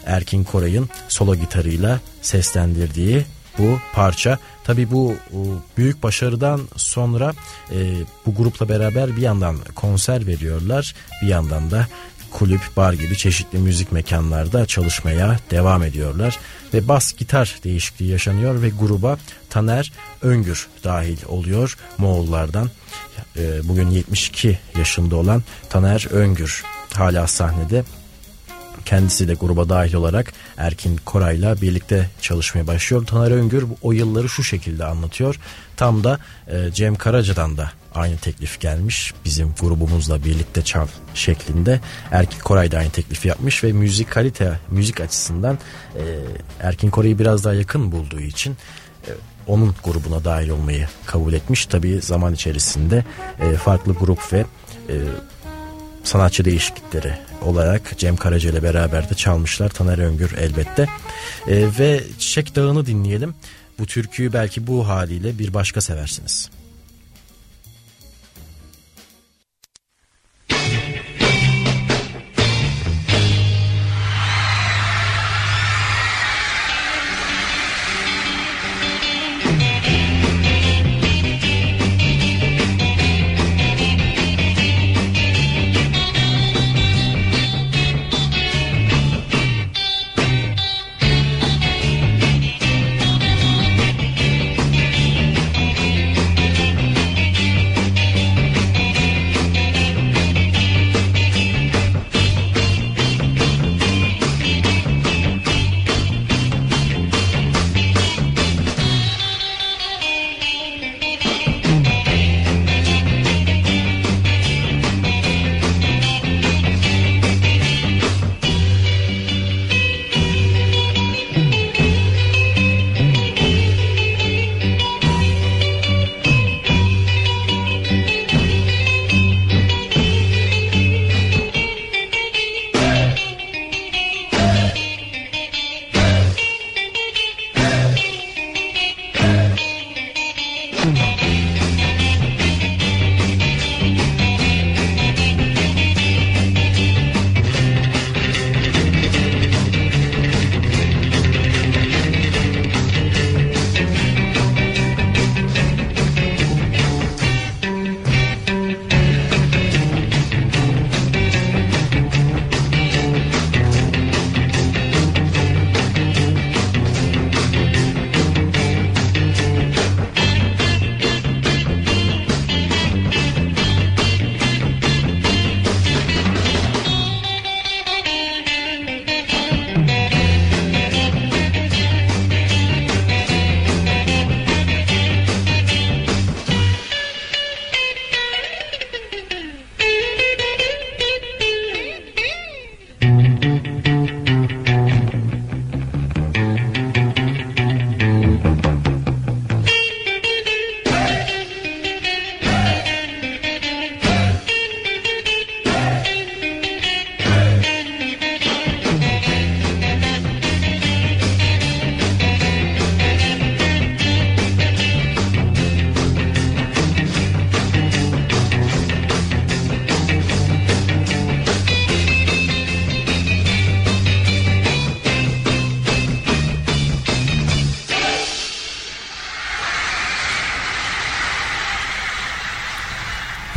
Erkin 0.05 0.43
Koray'ın 0.43 0.89
solo 1.07 1.35
gitarıyla 1.35 1.99
seslendirdiği 2.21 3.25
bu 3.57 3.79
parça. 3.93 4.37
Tabi 4.63 4.91
bu 4.91 5.15
büyük 5.77 6.03
başarıdan 6.03 6.61
sonra 6.75 7.33
e, 7.71 7.77
bu 8.25 8.35
grupla 8.35 8.69
beraber 8.69 9.15
bir 9.15 9.21
yandan 9.21 9.57
konser 9.75 10.27
veriyorlar 10.27 10.95
bir 11.21 11.27
yandan 11.27 11.71
da 11.71 11.87
kulüp, 12.31 12.61
bar 12.77 12.93
gibi 12.93 13.17
çeşitli 13.17 13.57
müzik 13.57 13.91
mekanlarda 13.91 14.65
çalışmaya 14.65 15.39
devam 15.51 15.83
ediyorlar. 15.83 16.39
Ve 16.73 16.87
bas 16.87 17.13
gitar 17.13 17.55
değişikliği 17.63 18.11
yaşanıyor 18.11 18.61
ve 18.61 18.69
gruba 18.69 19.17
Taner 19.49 19.93
Öngür 20.21 20.67
dahil 20.83 21.17
oluyor 21.27 21.77
Moğollardan. 21.97 22.69
E, 23.37 23.67
bugün 23.67 23.89
72 23.89 24.59
yaşında 24.77 25.15
olan 25.15 25.43
Taner 25.69 26.07
Öngür 26.11 26.63
hala 26.93 27.27
sahnede 27.27 27.83
Kendisi 28.87 29.27
de 29.27 29.33
gruba 29.33 29.69
dahil 29.69 29.93
olarak 29.93 30.33
Erkin 30.57 30.97
Koray'la 31.05 31.61
birlikte 31.61 32.09
çalışmaya 32.21 32.67
başlıyor. 32.67 33.05
Taner 33.05 33.31
Öngür 33.31 33.65
o 33.81 33.91
yılları 33.91 34.29
şu 34.29 34.43
şekilde 34.43 34.85
anlatıyor. 34.85 35.39
Tam 35.77 36.03
da 36.03 36.19
e, 36.47 36.71
Cem 36.73 36.95
Karaca'dan 36.95 37.57
da 37.57 37.71
aynı 37.97 38.17
teklif 38.17 38.59
gelmiş. 38.59 39.13
Bizim 39.25 39.53
grubumuzla 39.61 40.23
birlikte 40.23 40.61
çal 40.61 40.87
şeklinde. 41.13 41.79
Erkin 42.11 42.39
Koray 42.39 42.71
da 42.71 42.77
aynı 42.77 42.89
teklifi 42.89 43.27
yapmış 43.27 43.63
ve 43.63 43.71
müzik 43.71 44.11
kalite, 44.11 44.59
müzik 44.71 45.01
açısından 45.01 45.59
e, 45.95 46.03
Erkin 46.59 46.89
Koray'ı 46.89 47.19
biraz 47.19 47.43
daha 47.43 47.53
yakın 47.53 47.91
bulduğu 47.91 48.19
için 48.19 48.57
e, 49.07 49.11
onun 49.47 49.75
grubuna 49.83 50.23
dahil 50.25 50.49
olmayı 50.49 50.87
kabul 51.05 51.33
etmiş. 51.33 51.65
Tabii 51.65 52.01
zaman 52.01 52.33
içerisinde 52.33 53.05
e, 53.39 53.55
farklı 53.55 53.93
grup 53.93 54.33
ve 54.33 54.45
e, 54.89 54.95
sanatçı 56.03 56.45
değişiklikleri 56.45 57.13
olarak 57.41 57.97
Cem 57.97 58.15
Karaca 58.15 58.49
ile 58.49 58.63
beraber 58.63 59.09
de 59.09 59.13
çalmışlar. 59.13 59.69
Taner 59.69 59.97
Öngür 59.97 60.37
elbette. 60.37 60.87
E, 61.47 61.65
ve 61.79 62.03
Çiçek 62.19 62.55
Dağı'nı 62.55 62.85
dinleyelim. 62.85 63.35
Bu 63.79 63.85
türküyü 63.85 64.33
belki 64.33 64.67
bu 64.67 64.87
haliyle 64.87 65.39
bir 65.39 65.53
başka 65.53 65.81
seversiniz. 65.81 66.49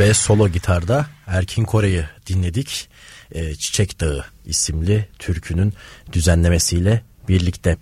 Ve 0.00 0.14
solo 0.14 0.48
gitarda 0.48 1.06
Erkin 1.26 1.64
Kore'yi 1.64 2.04
dinledik. 2.26 2.88
E, 3.32 3.54
Çiçek 3.54 4.00
Dağı 4.00 4.24
isimli 4.46 5.08
türkünün 5.18 5.72
düzenlemesiyle 6.12 7.02
birlikte. 7.28 7.76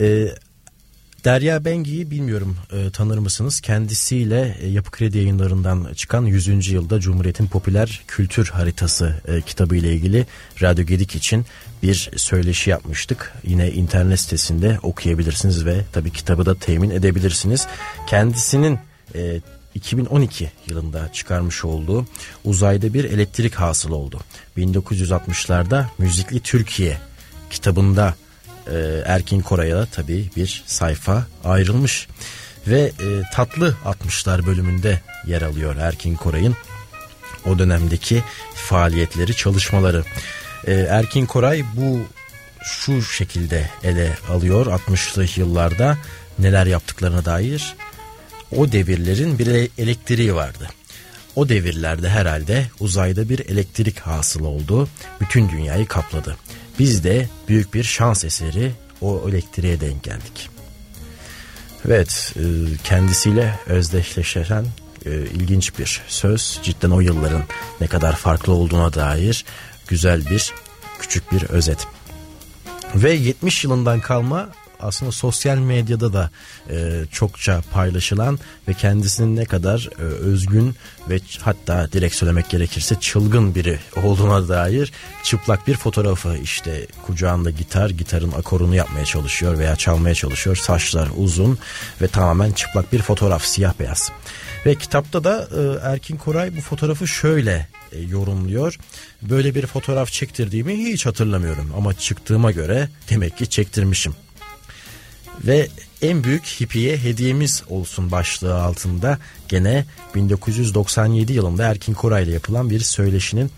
E, 0.00 0.28
Derya 1.24 1.64
Bengi'yi 1.64 2.10
bilmiyorum 2.10 2.56
e, 2.72 2.90
tanır 2.90 3.18
mısınız? 3.18 3.60
Kendisiyle 3.60 4.56
e, 4.60 4.66
Yapı 4.66 4.90
Kredi 4.90 5.18
yayınlarından 5.18 5.94
çıkan 5.94 6.26
100. 6.26 6.68
yılda 6.68 7.00
Cumhuriyet'in 7.00 7.46
popüler 7.46 8.02
kültür 8.06 8.48
haritası 8.48 9.16
e, 9.28 9.40
kitabı 9.40 9.76
ile 9.76 9.92
ilgili 9.92 10.26
Radyo 10.62 10.84
Gedik 10.84 11.14
için 11.14 11.46
bir 11.82 12.10
söyleşi 12.16 12.70
yapmıştık. 12.70 13.34
Yine 13.44 13.72
internet 13.72 14.20
sitesinde 14.20 14.78
okuyabilirsiniz 14.82 15.66
ve 15.66 15.84
tabii 15.92 16.10
kitabı 16.10 16.46
da 16.46 16.54
temin 16.54 16.90
edebilirsiniz. 16.90 17.66
Kendisinin 18.06 18.78
e, 19.14 19.40
2012 19.76 20.52
yılında 20.66 21.12
çıkarmış 21.12 21.64
olduğu 21.64 22.06
uzayda 22.44 22.94
bir 22.94 23.04
elektrik 23.04 23.54
hasıl 23.54 23.90
oldu. 23.90 24.20
1960'larda 24.56 25.84
Müzikli 25.98 26.40
Türkiye 26.40 26.98
kitabında 27.50 28.14
e, 28.66 29.02
Erkin 29.06 29.40
Koray'a 29.40 29.86
tabii 29.86 30.30
bir 30.36 30.64
sayfa 30.66 31.26
ayrılmış. 31.44 32.08
Ve 32.66 32.80
e, 32.80 33.22
Tatlı 33.34 33.74
60'lar 33.84 34.46
bölümünde 34.46 35.00
yer 35.26 35.42
alıyor 35.42 35.76
Erkin 35.76 36.16
Koray'ın 36.16 36.56
o 37.46 37.58
dönemdeki 37.58 38.22
faaliyetleri, 38.54 39.36
çalışmaları. 39.36 40.04
E, 40.66 40.72
Erkin 40.72 41.26
Koray 41.26 41.64
bu 41.76 42.00
şu 42.64 43.02
şekilde 43.02 43.70
ele 43.82 44.18
alıyor 44.28 44.66
60'lı 44.66 45.40
yıllarda 45.40 45.98
neler 46.38 46.66
yaptıklarına 46.66 47.24
dair. 47.24 47.76
O 48.56 48.72
devirlerin 48.72 49.38
bir 49.38 49.70
elektriği 49.78 50.34
vardı. 50.34 50.68
O 51.36 51.48
devirlerde 51.48 52.08
herhalde 52.08 52.66
uzayda 52.80 53.28
bir 53.28 53.38
elektrik 53.38 53.98
hasıl 53.98 54.44
oldu. 54.44 54.88
Bütün 55.20 55.48
dünyayı 55.48 55.86
kapladı. 55.86 56.36
Biz 56.78 57.04
de 57.04 57.28
büyük 57.48 57.74
bir 57.74 57.84
şans 57.84 58.24
eseri 58.24 58.72
o 59.00 59.28
elektriğe 59.28 59.80
denk 59.80 60.02
geldik. 60.02 60.48
Evet 61.86 62.34
e, 62.36 62.42
kendisiyle 62.84 63.58
özdeşleşen 63.66 64.66
e, 65.06 65.10
ilginç 65.10 65.78
bir 65.78 66.02
söz. 66.08 66.60
Cidden 66.62 66.90
o 66.90 67.00
yılların 67.00 67.42
ne 67.80 67.86
kadar 67.86 68.16
farklı 68.16 68.52
olduğuna 68.52 68.94
dair 68.94 69.44
güzel 69.88 70.30
bir 70.30 70.52
küçük 70.98 71.32
bir 71.32 71.42
özet. 71.42 71.86
Ve 72.94 73.12
70 73.12 73.64
yılından 73.64 74.00
kalma 74.00 74.48
aslında 74.80 75.12
sosyal 75.12 75.56
medyada 75.56 76.12
da 76.12 76.30
e, 76.70 77.04
çokça 77.12 77.62
paylaşılan 77.72 78.38
ve 78.68 78.74
kendisinin 78.74 79.36
ne 79.36 79.44
kadar 79.44 79.88
e, 79.98 80.02
özgün 80.02 80.76
ve 81.10 81.20
hatta 81.40 81.92
direkt 81.92 82.14
söylemek 82.14 82.50
gerekirse 82.50 82.96
çılgın 83.00 83.54
biri 83.54 83.78
olduğuna 84.02 84.48
dair 84.48 84.92
çıplak 85.24 85.66
bir 85.66 85.76
fotoğrafı 85.76 86.36
işte 86.42 86.86
kucağında 87.06 87.50
gitar 87.50 87.90
gitarın 87.90 88.32
akorunu 88.32 88.74
yapmaya 88.74 89.04
çalışıyor 89.04 89.58
veya 89.58 89.76
çalmaya 89.76 90.14
çalışıyor 90.14 90.56
saçlar 90.56 91.08
uzun 91.16 91.58
ve 92.02 92.08
tamamen 92.08 92.52
çıplak 92.52 92.92
bir 92.92 93.02
fotoğraf 93.02 93.44
siyah 93.44 93.74
beyaz. 93.80 94.12
Ve 94.66 94.74
kitapta 94.74 95.24
da 95.24 95.48
e, 95.56 95.88
Erkin 95.88 96.16
Koray 96.16 96.56
bu 96.56 96.60
fotoğrafı 96.60 97.08
şöyle 97.08 97.68
e, 97.92 98.00
yorumluyor. 98.00 98.78
Böyle 99.22 99.54
bir 99.54 99.66
fotoğraf 99.66 100.12
çektirdiğimi 100.12 100.76
hiç 100.76 101.06
hatırlamıyorum 101.06 101.72
ama 101.76 101.94
çıktığıma 101.94 102.52
göre 102.52 102.88
demek 103.10 103.36
ki 103.36 103.46
çektirmişim 103.46 104.14
ve 105.44 105.68
en 106.02 106.24
büyük 106.24 106.44
hippiye 106.44 106.96
hediyemiz 106.96 107.62
olsun 107.68 108.10
başlığı 108.10 108.62
altında 108.62 109.18
gene 109.48 109.84
1997 110.14 111.32
yılında 111.32 111.64
Erkin 111.64 111.94
Koray 111.94 112.24
ile 112.24 112.32
yapılan 112.32 112.70
bir 112.70 112.80
söyleşinin 112.80 113.50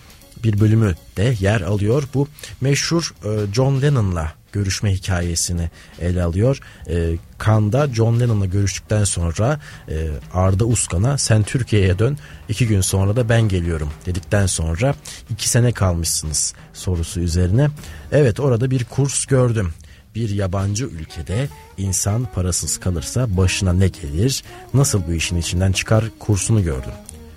bir 0.45 0.61
bölümü 0.61 0.95
de 1.17 1.35
yer 1.41 1.61
alıyor. 1.61 2.09
Bu 2.15 2.29
meşhur 2.61 3.15
e, 3.25 3.53
John 3.53 3.83
Lennon'la 3.83 4.33
görüşme 4.53 4.93
hikayesini 4.93 5.71
ele 6.01 6.23
alıyor. 6.23 6.61
E, 6.89 7.17
Kanda 7.39 7.89
John 7.95 8.21
Lennon'la 8.21 8.47
görüştükten 8.47 9.05
sonra 9.05 9.61
e, 9.89 10.09
Arda 10.35 10.65
Uskan'a 10.65 11.19
sen 11.19 11.43
Türkiye'ye 11.43 11.99
dön 11.99 12.19
iki 12.49 12.67
gün 12.67 12.81
sonra 12.81 13.17
da 13.17 13.29
ben 13.29 13.49
geliyorum 13.49 13.91
dedikten 14.07 14.47
sonra 14.47 14.95
iki 15.31 15.49
sene 15.49 15.73
kalmışsınız 15.73 16.55
sorusu 16.73 17.21
üzerine. 17.21 17.69
Evet 18.13 18.41
orada 18.41 18.71
bir 18.71 18.85
kurs 18.85 19.27
gördüm 19.27 19.73
bir 20.19 20.31
yabancı 20.31 20.85
ülkede 20.85 21.49
insan 21.77 22.29
parasız 22.35 22.81
kalırsa 22.81 23.37
başına 23.37 23.73
ne 23.73 23.89
gelir, 23.89 24.43
nasıl 24.75 25.07
bu 25.09 25.13
işin 25.13 25.37
içinden 25.37 25.73
çıkar 25.73 26.05
kursunu 26.19 26.65
gördüm. 26.65 26.93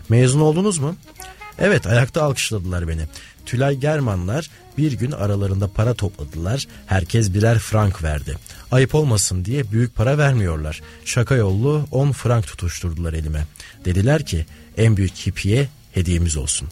Mezun 0.10 0.40
oldunuz 0.40 0.78
mu? 0.78 0.96
Evet 1.60 1.88
ayakta 1.88 2.24
alkışladılar 2.24 2.88
beni. 2.88 3.02
Tülay 3.46 3.76
Germanlar 3.76 4.50
bir 4.78 4.92
gün 4.92 5.12
aralarında 5.12 5.68
para 5.68 5.94
topladılar. 5.94 6.68
Herkes 6.86 7.34
birer 7.34 7.60
frank 7.60 8.04
verdi. 8.04 8.36
Ayıp 8.72 8.96
olmasın 8.96 9.46
diye 9.46 9.72
büyük 9.72 9.96
para 9.96 10.18
vermiyorlar. 10.18 10.82
Şaka 11.06 11.36
yollu 11.36 11.88
10 11.92 12.12
frank 12.12 12.48
tutuşturdular 12.48 13.14
elime. 13.14 13.46
Dediler 13.86 14.26
ki 14.26 14.46
en 14.78 14.98
büyük 14.98 15.14
hippiye 15.14 15.70
hediyemiz 15.92 16.38
olsun. 16.38 16.68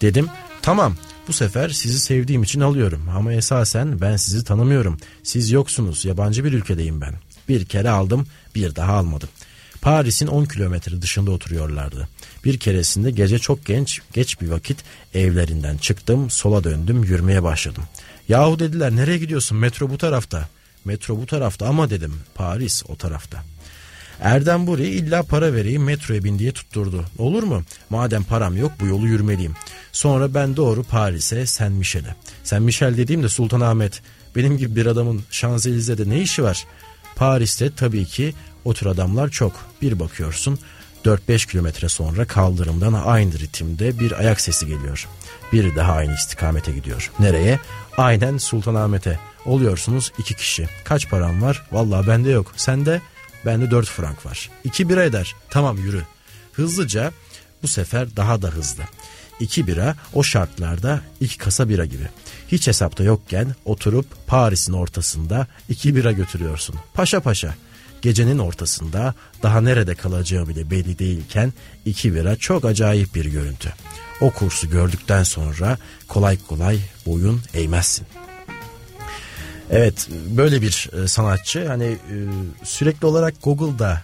Dedim 0.00 0.28
tamam 0.62 0.96
bu 1.28 1.32
sefer 1.32 1.68
sizi 1.68 2.00
sevdiğim 2.00 2.42
için 2.42 2.60
alıyorum 2.60 3.08
ama 3.16 3.32
esasen 3.32 4.00
ben 4.00 4.16
sizi 4.16 4.44
tanımıyorum. 4.44 4.98
Siz 5.22 5.50
yoksunuz 5.50 6.04
yabancı 6.04 6.44
bir 6.44 6.52
ülkedeyim 6.52 7.00
ben. 7.00 7.14
Bir 7.48 7.64
kere 7.64 7.90
aldım 7.90 8.26
bir 8.54 8.74
daha 8.76 8.92
almadım. 8.92 9.28
Paris'in 9.80 10.26
10 10.26 10.44
kilometre 10.44 11.02
dışında 11.02 11.30
oturuyorlardı. 11.30 12.08
Bir 12.44 12.58
keresinde 12.58 13.10
gece 13.10 13.38
çok 13.38 13.66
genç, 13.66 14.00
geç 14.12 14.40
bir 14.40 14.48
vakit 14.48 14.78
evlerinden 15.14 15.76
çıktım, 15.76 16.30
sola 16.30 16.64
döndüm, 16.64 17.04
yürümeye 17.04 17.42
başladım. 17.42 17.84
Yahu 18.28 18.58
dediler 18.58 18.96
nereye 18.96 19.18
gidiyorsun? 19.18 19.58
Metro 19.58 19.90
bu 19.90 19.98
tarafta. 19.98 20.48
Metro 20.84 21.16
bu 21.16 21.26
tarafta 21.26 21.66
ama 21.66 21.90
dedim 21.90 22.14
Paris 22.34 22.82
o 22.88 22.96
tarafta. 22.96 23.44
Erdem 24.20 24.66
burayı 24.66 24.88
illa 24.88 25.22
para 25.22 25.52
vereyim 25.52 25.84
metroya 25.84 26.24
bin 26.24 26.38
diye 26.38 26.52
tutturdu. 26.52 27.04
Olur 27.18 27.42
mu? 27.42 27.62
Madem 27.90 28.24
param 28.24 28.56
yok 28.56 28.72
bu 28.80 28.86
yolu 28.86 29.06
yürümeliyim. 29.06 29.54
Sonra 29.92 30.34
ben 30.34 30.56
doğru 30.56 30.82
Paris'e 30.84 31.46
Sen 31.46 31.72
Michel'e. 31.72 32.14
Sen 32.44 32.62
Michel 32.62 32.96
dediğimde 32.96 33.28
Sultanahmet. 33.28 34.02
Benim 34.36 34.58
gibi 34.58 34.76
bir 34.76 34.86
adamın 34.86 35.22
Şanzelize'de 35.30 36.08
ne 36.08 36.20
işi 36.20 36.42
var? 36.42 36.66
Paris'te 37.16 37.74
tabii 37.74 38.04
ki 38.04 38.34
o 38.64 38.74
tür 38.74 38.86
adamlar 38.86 39.28
çok. 39.28 39.52
Bir 39.82 40.00
bakıyorsun 40.00 40.58
4-5 41.04 41.50
kilometre 41.50 41.88
sonra 41.88 42.24
kaldırımdan 42.24 42.92
aynı 42.92 43.32
ritimde 43.38 43.98
bir 43.98 44.18
ayak 44.18 44.40
sesi 44.40 44.66
geliyor. 44.66 45.08
Biri 45.52 45.76
daha 45.76 45.92
aynı 45.92 46.14
istikamete 46.14 46.72
gidiyor. 46.72 47.10
Nereye? 47.20 47.60
Aynen 47.96 48.38
Sultanahmet'e. 48.38 49.18
Oluyorsunuz 49.46 50.12
iki 50.18 50.34
kişi. 50.34 50.68
Kaç 50.84 51.10
param 51.10 51.42
var? 51.42 51.66
Vallahi 51.72 52.06
bende 52.06 52.30
yok. 52.30 52.52
Sende? 52.56 53.00
Bende 53.48 53.70
4 53.70 53.88
frank 53.88 54.26
var. 54.26 54.50
2 54.64 54.88
bira 54.88 55.04
eder. 55.04 55.34
Tamam 55.50 55.76
yürü. 55.76 56.02
Hızlıca 56.52 57.12
bu 57.62 57.68
sefer 57.68 58.16
daha 58.16 58.42
da 58.42 58.48
hızlı. 58.48 58.82
2 59.40 59.66
bira 59.66 59.96
o 60.14 60.22
şartlarda 60.22 61.00
2 61.20 61.38
kasa 61.38 61.68
bira 61.68 61.84
gibi. 61.84 62.08
Hiç 62.48 62.66
hesapta 62.66 63.04
yokken 63.04 63.54
oturup 63.64 64.06
Paris'in 64.26 64.72
ortasında 64.72 65.46
2 65.68 65.96
bira 65.96 66.12
götürüyorsun. 66.12 66.76
Paşa 66.94 67.20
paşa. 67.20 67.54
Gecenin 68.02 68.38
ortasında 68.38 69.14
daha 69.42 69.60
nerede 69.60 69.94
kalacağı 69.94 70.48
bile 70.48 70.70
belli 70.70 70.98
değilken 70.98 71.52
2 71.84 72.14
bira 72.14 72.36
çok 72.36 72.64
acayip 72.64 73.14
bir 73.14 73.24
görüntü. 73.24 73.72
O 74.20 74.30
kursu 74.30 74.70
gördükten 74.70 75.22
sonra 75.22 75.78
kolay 76.08 76.38
kolay 76.48 76.78
boyun 77.06 77.40
eğmezsin. 77.54 78.06
Evet 79.70 80.08
böyle 80.30 80.62
bir 80.62 80.90
e, 80.92 81.08
sanatçı 81.08 81.68
hani 81.68 81.84
e, 81.84 82.16
sürekli 82.64 83.06
olarak 83.06 83.34
Google'da 83.42 84.02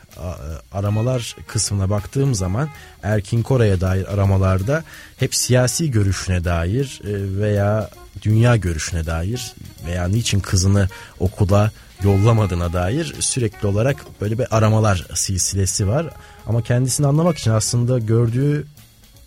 aramalar 0.73 1.37
kısmına 1.47 1.91
baktığım 1.91 2.35
zaman 2.35 2.69
Erkin 3.03 3.43
Koray'a 3.43 3.81
dair 3.81 4.13
aramalarda 4.15 4.85
hep 5.17 5.35
siyasi 5.35 5.91
görüşüne 5.91 6.45
dair 6.45 7.01
e, 7.05 7.41
veya 7.41 7.91
dünya 8.23 8.57
görüşüne 8.57 9.07
dair 9.07 9.53
veya 9.87 10.09
niçin 10.09 10.41
kızını 10.41 10.89
okula 11.21 11.71
yollamadığına 12.03 12.73
dair 12.73 13.15
sürekli 13.21 13.67
olarak 13.69 14.07
böyle 14.21 14.39
bir 14.39 14.57
aramalar 14.57 15.07
silsilesi 15.15 15.89
var. 15.89 16.07
Ama 16.47 16.63
kendisini 16.63 17.07
anlamak 17.07 17.39
için 17.39 17.51
aslında 17.51 17.99
gördüğü 17.99 18.67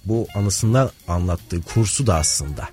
bu 0.05 0.27
anısından 0.35 0.89
anlattığı 1.07 1.61
kursu 1.61 2.07
da 2.07 2.15
aslında 2.15 2.69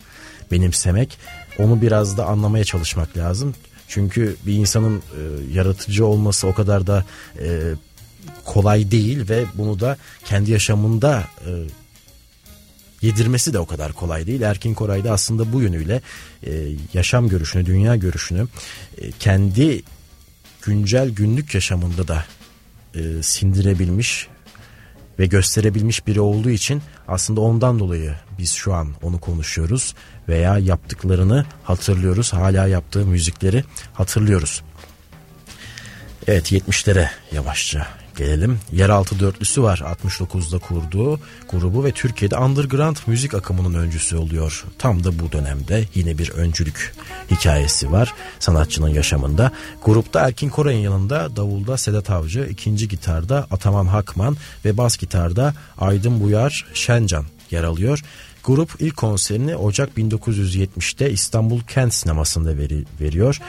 benimsemek 0.50 1.18
onu 1.58 1.82
biraz 1.82 2.16
da 2.16 2.26
anlamaya 2.26 2.64
çalışmak 2.64 3.16
lazım. 3.16 3.54
Çünkü 3.88 4.36
bir 4.46 4.52
insanın 4.52 4.98
e, 4.98 5.20
yaratıcı 5.52 6.06
olması 6.06 6.46
o 6.46 6.54
kadar 6.54 6.86
da 6.86 7.04
e, 7.38 7.74
kolay 8.44 8.90
değil 8.90 9.28
ve 9.28 9.44
bunu 9.54 9.80
da 9.80 9.96
kendi 10.24 10.50
yaşamında 10.50 11.24
e, 11.46 11.50
yedirmesi 13.06 13.52
de 13.52 13.58
o 13.58 13.66
kadar 13.66 13.92
kolay 13.92 14.26
değil. 14.26 14.40
Erkin 14.40 14.74
Koray 14.74 15.04
da 15.04 15.12
aslında 15.12 15.52
bu 15.52 15.62
yönüyle 15.62 16.00
e, 16.46 16.52
yaşam 16.94 17.28
görüşünü, 17.28 17.66
dünya 17.66 17.96
görüşünü 17.96 18.46
e, 18.98 19.10
kendi 19.10 19.82
güncel 20.62 21.10
günlük 21.10 21.54
yaşamında 21.54 22.08
da 22.08 22.24
e, 22.94 23.22
sindirebilmiş 23.22 24.28
ve 25.18 25.26
gösterebilmiş 25.26 26.06
biri 26.06 26.20
olduğu 26.20 26.50
için 26.50 26.82
aslında 27.08 27.40
ondan 27.40 27.78
dolayı 27.78 28.14
biz 28.38 28.52
şu 28.52 28.74
an 28.74 28.88
onu 29.02 29.20
konuşuyoruz 29.20 29.94
veya 30.28 30.58
yaptıklarını 30.58 31.46
hatırlıyoruz. 31.64 32.32
Hala 32.32 32.66
yaptığı 32.66 33.06
müzikleri 33.06 33.64
hatırlıyoruz. 33.94 34.62
Evet 36.26 36.52
70'lere 36.52 37.08
yavaşça 37.32 38.03
gelelim. 38.16 38.60
Yeraltı 38.72 39.20
dörtlüsü 39.20 39.62
var 39.62 39.78
69'da 39.78 40.58
kurduğu 40.58 41.20
grubu 41.50 41.84
ve 41.84 41.92
Türkiye'de 41.92 42.36
underground 42.36 42.96
müzik 43.06 43.34
akımının 43.34 43.74
öncüsü 43.74 44.16
oluyor. 44.16 44.64
Tam 44.78 45.04
da 45.04 45.18
bu 45.18 45.32
dönemde 45.32 45.84
yine 45.94 46.18
bir 46.18 46.30
öncülük 46.30 46.94
hikayesi 47.30 47.92
var 47.92 48.14
sanatçının 48.38 48.88
yaşamında. 48.88 49.52
Grupta 49.84 50.20
Erkin 50.20 50.48
Koray'ın 50.48 50.80
yanında 50.80 51.36
davulda 51.36 51.76
Sedat 51.76 52.10
Avcı, 52.10 52.48
ikinci 52.50 52.88
gitarda 52.88 53.46
Ataman 53.50 53.86
Hakman 53.86 54.36
ve 54.64 54.76
bas 54.76 54.96
gitarda 54.96 55.54
Aydın 55.78 56.20
Buyar 56.20 56.66
Şencan 56.74 57.24
yer 57.50 57.64
alıyor. 57.64 58.02
Grup 58.44 58.70
ilk 58.80 58.96
konserini 58.96 59.56
Ocak 59.56 59.96
1970'te 59.98 61.10
İstanbul 61.10 61.60
Kent 61.60 61.94
Sineması'nda 61.94 62.58
veri, 62.58 62.84
veriyor. 63.00 63.40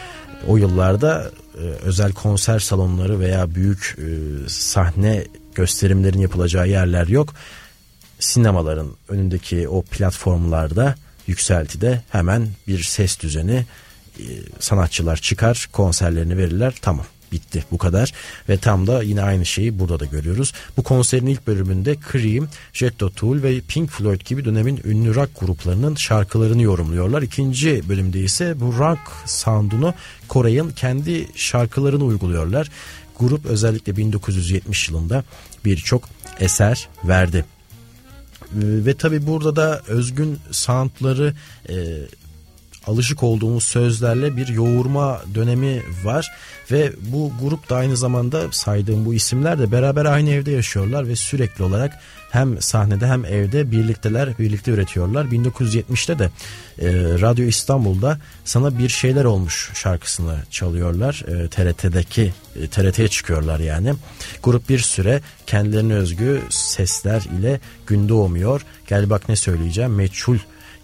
O 0.47 0.57
yıllarda 0.57 1.31
e, 1.57 1.61
özel 1.61 2.13
konser 2.13 2.59
salonları 2.59 3.19
veya 3.19 3.55
büyük 3.55 3.97
e, 3.97 4.09
sahne 4.49 5.27
gösterimlerin 5.55 6.19
yapılacağı 6.19 6.67
yerler 6.67 7.07
yok. 7.07 7.33
Sinemaların 8.19 8.91
önündeki 9.09 9.67
o 9.67 9.81
platformlarda 9.81 10.95
yükseltide 11.27 12.01
hemen 12.09 12.47
bir 12.67 12.83
ses 12.83 13.19
düzeni 13.19 13.65
e, 14.19 14.23
sanatçılar 14.59 15.17
çıkar 15.17 15.69
konserlerini 15.71 16.37
verirler 16.37 16.75
tamam 16.81 17.05
bitti 17.35 17.63
bu 17.71 17.77
kadar 17.77 18.13
ve 18.49 18.57
tam 18.57 18.87
da 18.87 19.03
yine 19.03 19.21
aynı 19.21 19.45
şeyi 19.45 19.79
burada 19.79 19.99
da 19.99 20.05
görüyoruz. 20.05 20.53
Bu 20.77 20.83
konserin 20.83 21.25
ilk 21.25 21.47
bölümünde 21.47 21.95
Cream, 22.11 22.47
Jet 22.73 22.99
Tool 23.15 23.43
ve 23.43 23.61
Pink 23.67 23.89
Floyd 23.89 24.21
gibi 24.21 24.45
dönemin 24.45 24.81
ünlü 24.85 25.15
rock 25.15 25.39
gruplarının 25.39 25.95
şarkılarını 25.95 26.61
yorumluyorlar. 26.61 27.21
İkinci 27.21 27.89
bölümde 27.89 28.19
ise 28.19 28.59
bu 28.59 28.77
rock 28.79 28.99
sound'unu 29.25 29.93
Koray'ın 30.27 30.69
kendi 30.69 31.27
şarkılarını 31.35 32.03
uyguluyorlar. 32.03 32.69
Grup 33.19 33.45
özellikle 33.45 33.97
1970 33.97 34.89
yılında 34.89 35.23
birçok 35.65 36.09
eser 36.39 36.89
verdi. 37.03 37.45
Ve 38.53 38.93
tabi 38.93 39.27
burada 39.27 39.55
da 39.55 39.81
özgün 39.87 40.39
soundları 40.51 41.33
e, 41.69 41.75
alışık 42.87 43.23
olduğumuz 43.23 43.63
sözlerle 43.63 44.37
bir 44.37 44.47
yoğurma 44.47 45.21
dönemi 45.35 45.81
var 46.03 46.31
ve 46.71 46.91
bu 47.01 47.31
grup 47.41 47.69
da 47.69 47.75
aynı 47.75 47.97
zamanda 47.97 48.51
saydığım 48.51 49.05
bu 49.05 49.13
isimler 49.13 49.59
de 49.59 49.71
beraber 49.71 50.05
aynı 50.05 50.29
evde 50.29 50.51
yaşıyorlar 50.51 51.07
ve 51.07 51.15
sürekli 51.15 51.63
olarak 51.63 51.99
hem 52.31 52.61
sahnede 52.61 53.07
hem 53.07 53.25
evde 53.25 53.71
birlikteler, 53.71 54.37
birlikte 54.39 54.71
üretiyorlar. 54.71 55.25
1970'te 55.25 56.19
de 56.19 56.25
e, 56.25 56.89
Radyo 57.21 57.45
İstanbul'da 57.45 58.19
sana 58.45 58.77
bir 58.79 58.89
şeyler 58.89 59.25
olmuş 59.25 59.71
şarkısını 59.73 60.35
çalıyorlar. 60.51 61.23
E, 61.27 61.47
TRT'deki 61.47 62.33
e, 62.61 62.67
TRT'ye 62.67 63.07
çıkıyorlar 63.07 63.59
yani. 63.59 63.93
Grup 64.43 64.69
bir 64.69 64.79
süre 64.79 65.21
kendilerine 65.47 65.93
özgü 65.93 66.41
sesler 66.49 67.21
ile 67.39 67.59
gün 67.87 68.09
doğmuyor. 68.09 68.61
Gel 68.87 69.09
bak 69.09 69.29
ne 69.29 69.35
söyleyeceğim 69.35 69.95
meçhul 69.95 70.37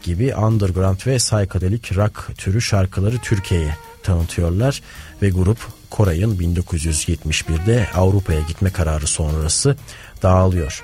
gibi 0.03 0.35
underground 0.35 1.07
ve 1.07 1.17
psychedelic 1.17 1.95
rock 1.95 2.37
türü 2.37 2.61
şarkıları 2.61 3.17
Türkiye'ye 3.17 3.77
tanıtıyorlar 4.03 4.81
ve 5.21 5.29
grup 5.29 5.57
Koray'ın 5.89 6.37
1971'de 6.37 7.87
Avrupa'ya 7.95 8.39
gitme 8.39 8.69
kararı 8.69 9.07
sonrası 9.07 9.75
dağılıyor. 10.23 10.83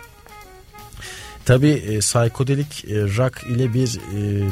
Tabi 1.46 1.70
e, 1.70 2.00
psikodelik 2.00 2.86
e, 2.86 2.96
rock 3.18 3.44
ile 3.44 3.74
bir 3.74 4.00
e, 4.16 4.50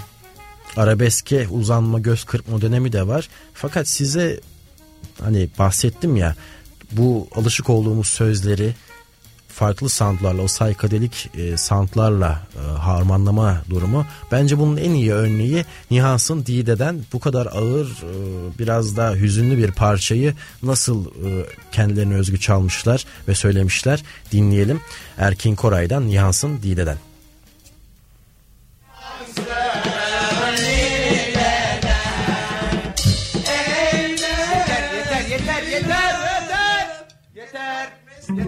arabeske 0.77 1.47
uzanma 1.47 1.99
göz 1.99 2.23
kırpma 2.23 2.61
dönemi 2.61 2.93
de 2.93 3.07
var. 3.07 3.29
Fakat 3.53 3.87
size 3.87 4.39
hani 5.21 5.49
bahsettim 5.59 6.15
ya 6.15 6.35
bu 6.91 7.27
alışık 7.35 7.69
olduğumuz 7.69 8.07
sözleri 8.07 8.73
farklı 9.55 9.89
soundlarla 9.89 10.41
o 10.41 10.47
saykadelik 10.47 11.29
e, 11.37 11.57
soundlarla 11.57 12.47
e, 12.55 12.77
harmanlama 12.77 13.61
durumu 13.69 14.05
bence 14.31 14.59
bunun 14.59 14.77
en 14.77 14.91
iyi 14.91 15.13
örneği 15.13 15.65
Nihans'ın 15.91 16.45
Dide'den 16.45 17.01
bu 17.13 17.19
kadar 17.19 17.45
ağır 17.45 17.87
e, 17.87 18.59
biraz 18.59 18.97
da 18.97 19.15
hüzünlü 19.15 19.57
bir 19.57 19.71
parçayı 19.71 20.33
nasıl 20.63 21.05
e, 21.05 21.45
kendilerine 21.71 22.15
özgü 22.15 22.39
çalmışlar 22.39 23.05
ve 23.27 23.35
söylemişler 23.35 24.03
dinleyelim 24.31 24.81
Erkin 25.17 25.55
Koray'dan 25.55 26.07
Nihans'ın 26.07 26.61
Dide'den. 26.63 27.14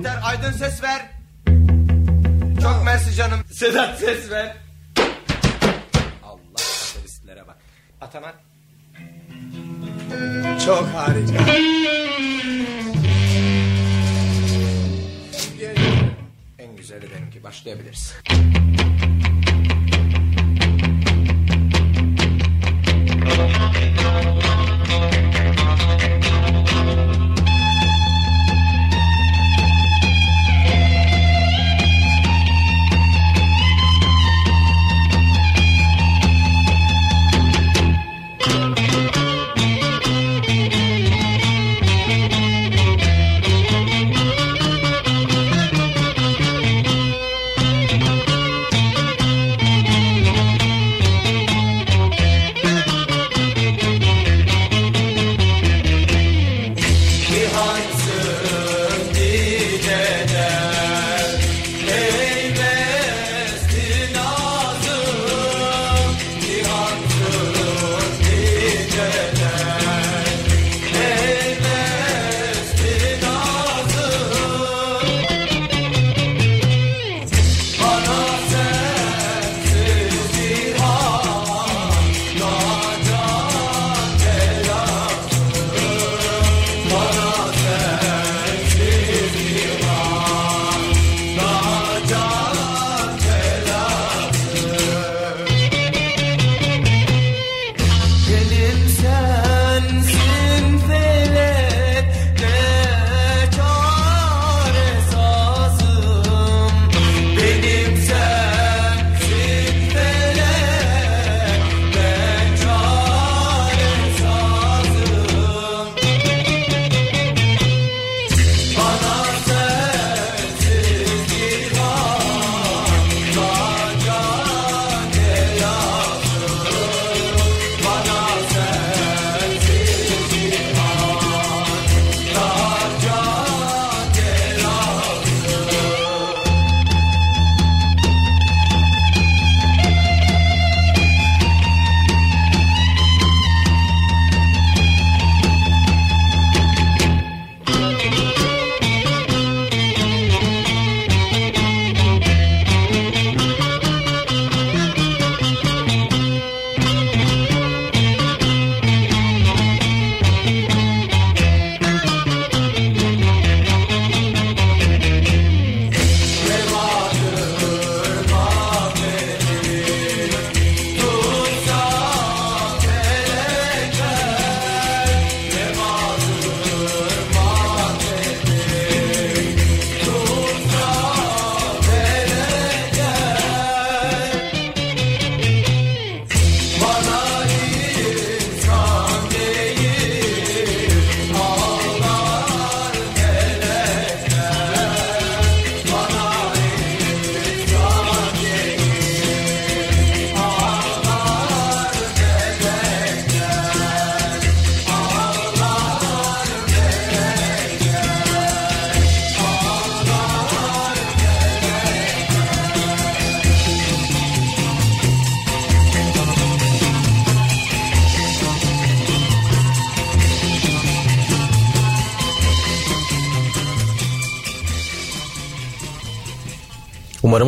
Yeter 0.08 0.22
Aydın 0.24 0.52
ses 0.52 0.84
ver. 0.84 1.02
Çok 2.62 2.86
mersi 2.86 3.16
canım. 3.16 3.40
Sedat 3.52 4.00
ses 4.00 4.32
ver. 4.32 4.58
Allah 6.24 6.56
kapitalistlere 6.56 7.48
bak. 7.48 7.58
Ataman. 8.02 8.34
Çok 10.66 10.88
harika. 10.88 11.52
En 16.60 16.76
güzeli 16.76 17.12
benimki. 17.12 17.44
Başlayabiliriz. 17.44 18.14
Başlayabiliriz. 18.30 18.88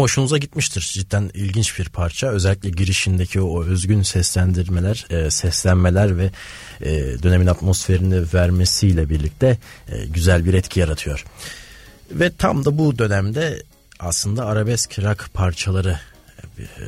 Hoşunuza 0.09 0.37
gitmiştir. 0.37 0.91
Cidden 0.93 1.31
ilginç 1.33 1.79
bir 1.79 1.89
parça. 1.89 2.27
Özellikle 2.27 2.69
girişindeki 2.69 3.41
o 3.41 3.63
özgün 3.63 4.01
seslendirmeler, 4.01 5.05
e, 5.09 5.31
seslenmeler 5.31 6.17
ve 6.17 6.31
e, 6.81 6.91
dönemin 7.23 7.47
atmosferini 7.47 8.23
vermesiyle 8.33 9.09
birlikte 9.09 9.57
e, 9.89 10.05
güzel 10.05 10.45
bir 10.45 10.53
etki 10.53 10.79
yaratıyor. 10.79 11.25
Ve 12.11 12.31
tam 12.37 12.65
da 12.65 12.77
bu 12.77 12.97
dönemde 12.97 13.63
aslında 13.99 14.45
arabesk 14.45 14.99
rock 14.99 15.33
parçaları 15.33 15.99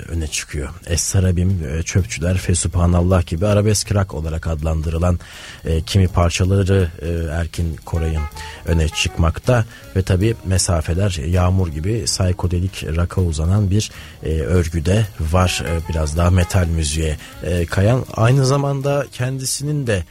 öne 0.08 0.28
çıkıyor. 0.28 0.70
Es-Sarabim, 0.86 1.80
e, 1.80 1.84
Çöpçüler, 1.84 2.38
Fesubhanallah 2.38 3.26
gibi 3.26 3.48
arabesk 3.48 3.96
rock 3.96 4.14
olarak 4.14 4.48
adlandırılan 4.48 5.20
e, 5.66 5.82
kimi 5.82 6.08
parçaları 6.08 6.90
e, 7.02 7.10
Erkin 7.32 7.76
Koray'ın 7.76 8.24
öne 8.66 8.88
çıkmakta 8.90 9.66
ve 9.96 10.02
tabi 10.02 10.36
mesafeler 10.46 11.12
yağmur 11.28 11.68
gibi 11.68 12.06
psikodelik 12.06 12.84
rock'a 12.84 13.22
uzanan 13.22 13.72
bir 13.72 13.92
e, 14.24 14.30
örgüde 14.30 15.08
var. 15.20 15.64
E, 15.68 15.90
biraz 15.90 16.18
daha 16.18 16.30
metal 16.30 16.68
müziğe 16.68 17.18
e, 17.44 17.66
kayan. 17.66 18.06
Aynı 18.14 18.46
zamanda 18.46 19.06
kendisinin 19.12 19.88
de 19.88 20.04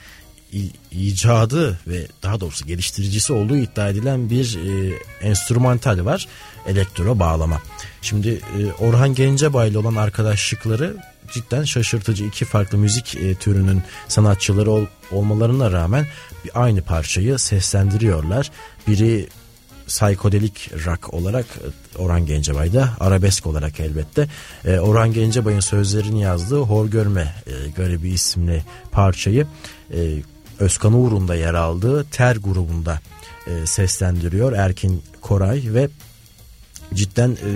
icadı 0.93 1.79
ve 1.87 2.07
daha 2.23 2.41
doğrusu 2.41 2.67
geliştiricisi 2.67 3.33
olduğu 3.33 3.57
iddia 3.57 3.89
edilen 3.89 4.31
bir 4.31 4.59
e, 4.59 4.93
enstrümantal 5.21 6.05
var. 6.05 6.29
Elektro 6.67 7.19
bağlama. 7.19 7.63
Şimdi 8.03 8.29
e, 8.29 8.85
Orhan 8.85 9.15
Gencebay 9.15 9.69
ile 9.69 9.79
olan 9.79 9.95
arkadaşlıkları 9.95 10.97
cidden 11.33 11.65
şaşırtıcı. 11.65 12.25
iki 12.25 12.45
farklı 12.45 12.79
müzik 12.79 13.15
e, 13.15 13.35
türünün 13.35 13.83
sanatçıları 14.09 14.71
ol, 14.71 14.87
olmalarına 15.13 15.73
rağmen 15.73 16.07
aynı 16.55 16.83
parçayı 16.83 17.39
seslendiriyorlar. 17.39 18.51
Biri 18.89 19.29
psikodelik 19.87 20.71
rock 20.87 21.15
olarak 21.15 21.47
e, 21.47 21.99
Orhan 21.99 22.27
Gencebay'da 22.27 22.91
arabesk 23.01 23.47
olarak 23.47 23.81
elbette 23.81 24.29
Orhan 24.81 25.13
Gencebay'ın 25.13 25.61
sözlerini 25.61 26.23
yazdığı 26.23 26.61
Hor 26.61 26.87
Görme 26.87 27.35
Garibi 27.77 28.09
isimli 28.09 28.65
parçayı 28.93 29.47
Özkan 30.59 30.93
Uğur'un 30.93 31.29
da 31.29 31.35
yer 31.35 31.55
aldığı 31.55 32.05
Ter 32.05 32.37
grubunda 32.37 33.01
seslendiriyor 33.65 34.53
Erkin 34.53 35.03
Koray 35.21 35.63
ve 35.67 35.89
cidden 36.95 37.31
e, 37.31 37.51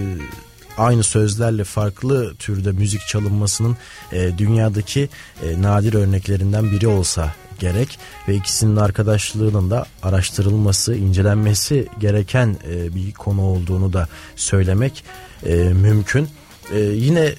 aynı 0.78 1.02
sözlerle 1.02 1.64
farklı 1.64 2.34
türde 2.34 2.72
müzik 2.72 3.00
çalınmasının 3.06 3.76
e, 4.12 4.38
dünyadaki 4.38 5.08
e, 5.42 5.62
nadir 5.62 5.94
örneklerinden 5.94 6.72
biri 6.72 6.86
olsa 6.86 7.34
gerek 7.58 7.98
ve 8.28 8.34
ikisinin 8.34 8.76
arkadaşlığının 8.76 9.70
da 9.70 9.86
araştırılması, 10.02 10.94
incelenmesi 10.94 11.88
gereken 11.98 12.56
e, 12.70 12.94
bir 12.94 13.12
konu 13.12 13.42
olduğunu 13.42 13.92
da 13.92 14.08
söylemek 14.36 15.04
e, 15.46 15.54
mümkün. 15.54 16.28
E, 16.72 16.78
yine 16.78 17.32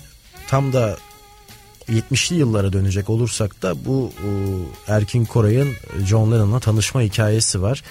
tam 0.48 0.74
da 0.74 0.98
70'li 1.90 2.36
yıllara 2.36 2.74
dönecek 2.74 3.10
olursak 3.10 3.62
da 3.62 3.86
bu 3.86 4.12
Erkin 4.88 5.26
Koray'ın 5.26 5.70
John 6.06 6.32
Lennon'la 6.32 6.60
tanışma 6.60 7.02
hikayesi 7.02 7.62
var. 7.62 7.84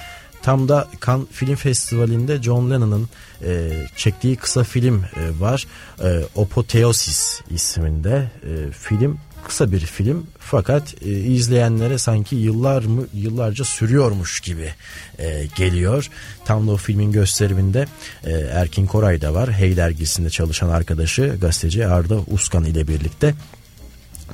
Tam 0.44 0.68
da 0.68 0.88
Cannes 1.06 1.26
Film 1.32 1.54
Festivali'nde 1.54 2.42
John 2.42 2.70
Lennon'ın 2.70 3.08
e, 3.44 3.70
çektiği 3.96 4.36
kısa 4.36 4.64
film 4.64 5.04
e, 5.16 5.40
var. 5.40 5.66
E, 6.02 6.22
Opoteosis 6.34 7.40
isminde 7.50 8.30
e, 8.42 8.70
film 8.70 9.18
kısa 9.44 9.72
bir 9.72 9.80
film 9.80 10.26
fakat 10.38 10.94
e, 11.02 11.10
izleyenlere 11.10 11.98
sanki 11.98 12.36
yıllar 12.36 12.82
mı 12.82 13.06
yıllarca 13.14 13.64
sürüyormuş 13.64 14.40
gibi 14.40 14.74
e, 15.18 15.46
geliyor. 15.56 16.10
Tam 16.44 16.68
da 16.68 16.72
o 16.72 16.76
filmin 16.76 17.12
gösteriminde 17.12 17.86
e, 18.24 18.30
Erkin 18.32 18.86
Koray 18.86 19.20
da 19.20 19.34
var. 19.34 19.52
Hey 19.52 19.76
dergisinde 19.76 20.30
çalışan 20.30 20.68
arkadaşı 20.68 21.36
gazeteci 21.40 21.86
Arda 21.86 22.20
Uskan 22.30 22.64
ile 22.64 22.88
birlikte 22.88 23.34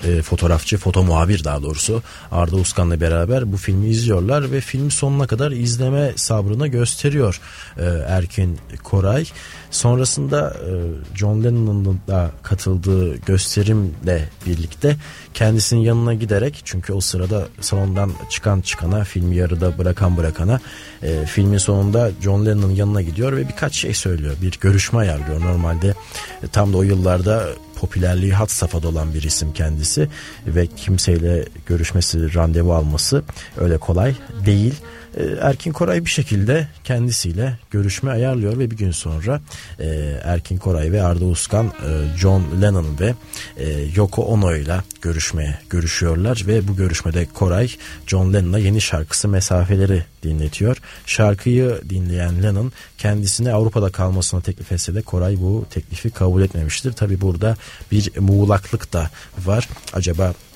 e, 0.04 0.22
fotoğrafçı, 0.22 0.78
foto 0.78 1.02
muhabir 1.02 1.44
daha 1.44 1.62
doğrusu 1.62 2.02
Arda 2.32 2.56
Uskan'la 2.56 3.00
beraber 3.00 3.52
bu 3.52 3.56
filmi 3.56 3.88
izliyorlar 3.88 4.52
ve 4.52 4.60
filmi 4.60 4.90
sonuna 4.90 5.26
kadar 5.26 5.50
izleme 5.50 6.12
sabrını 6.16 6.66
gösteriyor 6.66 7.40
e, 7.78 7.84
Erkin 8.08 8.58
Koray. 8.84 9.24
Sonrasında 9.70 10.56
e, 10.66 10.72
John 11.16 11.44
Lennon'un 11.44 12.00
da 12.08 12.30
katıldığı 12.42 13.16
gösterimle 13.16 14.28
birlikte 14.46 14.96
kendisinin 15.34 15.80
yanına 15.80 16.14
giderek 16.14 16.62
çünkü 16.64 16.92
o 16.92 17.00
sırada 17.00 17.48
salondan 17.60 18.12
çıkan 18.30 18.60
çıkana 18.60 19.04
filmi 19.04 19.36
yarıda 19.36 19.78
bırakan 19.78 20.16
bırakana 20.16 20.60
e, 21.02 21.26
filmin 21.26 21.58
sonunda 21.58 22.10
John 22.22 22.46
Lennon'ın 22.46 22.74
yanına 22.74 23.02
gidiyor 23.02 23.36
ve 23.36 23.48
birkaç 23.48 23.74
şey 23.74 23.94
söylüyor. 23.94 24.34
Bir 24.42 24.58
görüşme 24.60 24.98
ayarlıyor. 24.98 25.40
Normalde 25.40 25.94
e, 26.42 26.48
tam 26.52 26.72
da 26.72 26.76
o 26.76 26.82
yıllarda 26.82 27.48
popülerliği 27.80 28.32
hat 28.32 28.50
safhada 28.50 28.88
olan 28.88 29.14
bir 29.14 29.22
isim 29.22 29.52
kendisi 29.52 30.08
ve 30.46 30.66
kimseyle 30.66 31.44
görüşmesi, 31.66 32.34
randevu 32.34 32.74
alması 32.74 33.22
öyle 33.56 33.78
kolay 33.78 34.14
değil. 34.46 34.74
E, 35.16 35.22
Erkin 35.40 35.72
Koray 35.72 36.04
bir 36.04 36.10
şekilde 36.10 36.68
kendisiyle 36.84 37.58
görüşme 37.70 38.10
ayarlıyor 38.10 38.58
ve 38.58 38.70
bir 38.70 38.76
gün 38.76 38.90
sonra 38.90 39.40
e, 39.78 39.86
Erkin 40.24 40.56
Koray 40.56 40.92
ve 40.92 41.02
Arda 41.02 41.24
Uskan 41.24 41.66
e, 41.66 42.18
John 42.18 42.44
Lennon 42.62 42.86
ve 43.00 43.14
Yoko 43.94 44.22
Ono 44.22 44.54
ile 44.54 44.80
görüşmeye 45.02 45.58
görüşüyorlar 45.70 46.42
ve 46.46 46.68
bu 46.68 46.76
görüşmede 46.76 47.26
Koray 47.34 47.70
John 48.06 48.32
Lennon'a 48.32 48.58
yeni 48.58 48.80
şarkısı 48.80 49.28
Mesafeleri 49.28 50.04
dinletiyor. 50.22 50.76
Şarkıyı 51.06 51.80
dinleyen 51.88 52.42
Lennon 52.42 52.72
kendisine 52.98 53.52
Avrupa'da 53.52 53.90
kalmasına 53.90 54.40
teklif 54.40 54.72
etse 54.72 54.94
de 54.94 55.02
Koray 55.02 55.36
bu 55.40 55.66
teklifi 55.70 56.10
kabul 56.10 56.42
etmemiştir. 56.42 56.92
Tabi 56.92 57.20
burada 57.20 57.56
bir 57.92 58.18
muğlaklık 58.18 58.92
da 58.92 59.10
var. 59.44 59.68
Acaba 59.92 60.24
e, 60.28 60.49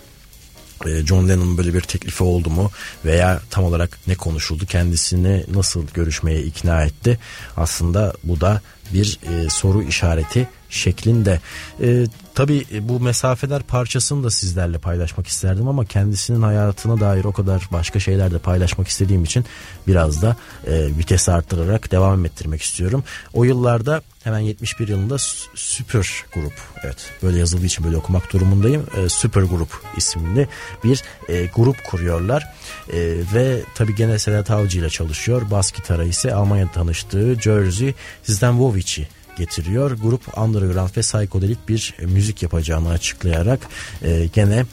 John 1.04 1.28
Lennon'un 1.28 1.58
böyle 1.58 1.74
bir 1.74 1.80
teklifi 1.80 2.24
oldu 2.24 2.50
mu 2.50 2.70
veya 3.04 3.40
tam 3.50 3.64
olarak 3.64 3.98
ne 4.06 4.14
konuşuldu 4.14 4.66
kendisini 4.66 5.44
nasıl 5.54 5.86
görüşmeye 5.94 6.42
ikna 6.42 6.82
etti? 6.84 7.18
Aslında 7.56 8.14
bu 8.24 8.40
da 8.40 8.60
bir 8.92 9.18
e, 9.22 9.50
soru 9.50 9.82
işareti 9.82 10.48
şeklinde. 10.74 11.40
E, 11.82 12.06
tabii 12.34 12.66
bu 12.80 13.00
mesafeler 13.00 13.62
parçasını 13.62 14.24
da 14.24 14.30
sizlerle 14.30 14.78
paylaşmak 14.78 15.26
isterdim 15.26 15.68
ama 15.68 15.84
kendisinin 15.84 16.42
hayatına 16.42 17.00
dair 17.00 17.24
o 17.24 17.32
kadar 17.32 17.68
başka 17.72 18.00
şeyler 18.00 18.32
de 18.32 18.38
paylaşmak 18.38 18.88
istediğim 18.88 19.24
için 19.24 19.44
biraz 19.86 20.22
da 20.22 20.36
e, 20.66 20.86
vites 20.98 21.28
arttırarak 21.28 21.90
devam 21.90 22.24
ettirmek 22.24 22.62
istiyorum. 22.62 23.04
O 23.32 23.44
yıllarda 23.44 24.02
hemen 24.24 24.38
71 24.38 24.88
yılında 24.88 25.16
Süper 25.54 26.24
Grup 26.34 26.52
evet 26.84 26.96
böyle 27.22 27.38
yazıldığı 27.38 27.66
için 27.66 27.84
böyle 27.84 27.96
okumak 27.96 28.32
durumundayım. 28.32 28.86
E, 28.96 29.08
Süper 29.08 29.42
Grup 29.42 29.80
isimli 29.96 30.48
bir 30.84 31.02
e, 31.28 31.46
grup 31.46 31.84
kuruyorlar 31.84 32.54
e, 32.92 32.98
ve 33.34 33.60
tabii 33.74 33.94
gene 33.94 34.18
Sedat 34.18 34.50
Avcı 34.50 34.78
ile 34.78 34.90
çalışıyor. 34.90 35.50
Bas 35.50 35.72
gitara 35.72 36.04
ise 36.04 36.34
Almanya'da 36.34 36.72
tanıştığı 36.72 37.36
Jersey 37.40 37.94
Zdenwovic'i 38.24 39.08
getiriyor. 39.36 39.90
Grup 39.90 40.38
underground 40.38 40.96
ve 40.96 41.00
psikodelik 41.00 41.68
bir 41.68 41.94
e, 41.98 42.06
müzik 42.06 42.42
yapacağını 42.42 42.88
açıklayarak 42.88 43.60
e, 44.02 44.26
gene 44.26 44.64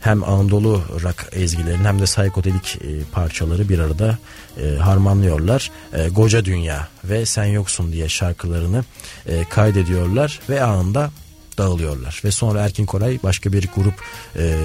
hem 0.00 0.24
Anadolu 0.24 0.82
rock 1.02 1.28
ezgilerini 1.32 1.86
hem 1.86 1.98
de 1.98 2.04
psikodelik 2.04 2.76
e, 2.76 3.04
parçaları 3.12 3.68
bir 3.68 3.78
arada 3.78 4.18
e, 4.62 4.76
harmanlıyorlar. 4.76 5.70
E, 5.92 6.08
Goca 6.08 6.44
Dünya 6.44 6.88
ve 7.04 7.26
Sen 7.26 7.44
Yoksun 7.44 7.92
diye 7.92 8.08
şarkılarını 8.08 8.84
e, 9.26 9.44
kaydediyorlar 9.44 10.40
ve 10.48 10.62
anında 10.62 11.10
dağılıyorlar. 11.58 12.20
Ve 12.24 12.30
sonra 12.30 12.60
Erkin 12.60 12.86
Koray 12.86 13.18
başka 13.22 13.52
bir 13.52 13.68
grup 13.76 13.94
e, 14.36 14.56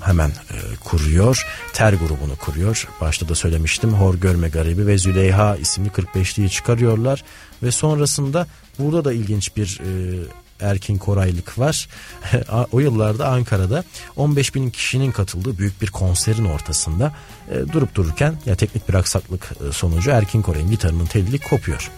hemen 0.00 0.28
e, 0.28 0.56
kuruyor. 0.84 1.46
Ter 1.72 1.92
grubunu 1.92 2.36
kuruyor. 2.36 2.88
Başta 3.00 3.28
da 3.28 3.34
söylemiştim. 3.34 3.94
Hor 3.94 4.14
Görme 4.14 4.48
Garibi 4.48 4.86
ve 4.86 4.98
Züleyha 4.98 5.56
isimli 5.56 5.88
45'liği 5.88 6.48
çıkarıyorlar. 6.48 7.24
Ve 7.62 7.70
sonrasında 7.70 8.46
burada 8.78 9.04
da 9.04 9.12
ilginç 9.12 9.56
bir 9.56 9.80
e, 9.80 10.22
Erkin 10.60 10.98
Koraylık 10.98 11.58
var. 11.58 11.88
o 12.72 12.80
yıllarda 12.80 13.28
Ankara'da 13.28 13.84
15 14.16 14.54
bin 14.54 14.70
kişinin 14.70 15.12
katıldığı 15.12 15.58
büyük 15.58 15.82
bir 15.82 15.90
konserin 15.90 16.44
ortasında 16.44 17.12
e, 17.50 17.72
durup 17.72 17.94
dururken 17.94 18.34
ya 18.46 18.54
teknik 18.54 18.88
bir 18.88 18.94
aksaklık 18.94 19.52
e, 19.68 19.72
sonucu 19.72 20.10
Erkin 20.10 20.42
Koray'ın 20.42 20.70
gitarının 20.70 21.06
teli 21.06 21.38
kopuyor. 21.38 21.90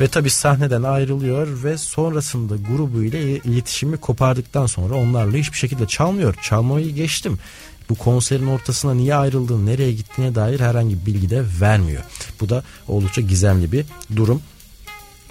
Ve 0.00 0.08
tabi 0.08 0.30
sahneden 0.30 0.82
ayrılıyor 0.82 1.64
ve 1.64 1.78
sonrasında 1.78 2.56
grubu 2.56 3.02
ile 3.02 3.36
iletişimi 3.36 3.96
kopardıktan 3.96 4.66
sonra 4.66 4.94
onlarla 4.94 5.36
hiçbir 5.36 5.58
şekilde 5.58 5.86
çalmıyor. 5.86 6.34
Çalmayı 6.42 6.94
geçtim. 6.94 7.38
Bu 7.90 7.94
konserin 7.94 8.46
ortasına 8.46 8.94
niye 8.94 9.14
ayrıldığını, 9.14 9.66
nereye 9.66 9.92
gittiğine 9.92 10.34
dair 10.34 10.60
herhangi 10.60 11.00
bir 11.00 11.06
bilgi 11.06 11.30
de 11.30 11.44
vermiyor. 11.60 12.02
Bu 12.40 12.48
da 12.48 12.62
oldukça 12.88 13.20
gizemli 13.20 13.72
bir 13.72 13.86
durum. 14.16 14.42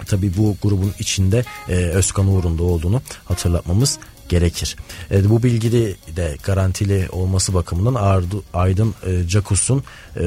Tabi 0.06 0.36
bu 0.36 0.56
grubun 0.62 0.92
içinde 0.98 1.44
e, 1.68 1.74
Özkan 1.74 2.28
Uğur'un 2.28 2.58
da 2.58 2.62
olduğunu 2.62 3.02
hatırlatmamız 3.24 3.98
gerekir. 4.30 4.76
E, 5.10 5.30
bu 5.30 5.42
bilgi 5.42 5.72
de 6.16 6.36
garantili 6.44 7.08
olması 7.12 7.54
bakımından 7.54 7.94
Ardu, 7.94 8.42
Aydın 8.54 8.94
e, 9.06 9.28
Cakus'un 9.28 9.82
e, 10.16 10.22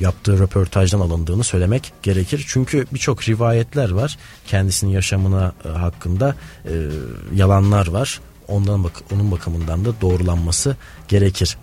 yaptığı 0.00 0.38
röportajdan 0.38 1.00
alındığını 1.00 1.44
söylemek 1.44 1.92
gerekir. 2.02 2.44
Çünkü 2.48 2.86
birçok 2.92 3.28
rivayetler 3.28 3.90
var 3.90 4.18
kendisinin 4.46 4.90
yaşamına 4.90 5.52
e, 5.64 5.68
hakkında 5.68 6.36
e, 6.64 6.72
yalanlar 7.34 7.86
var. 7.86 8.20
Ondan 8.48 8.84
bak 8.84 8.92
onun 9.14 9.30
bakımından 9.30 9.84
da 9.84 10.00
doğrulanması 10.00 10.76
gerekir. 11.08 11.56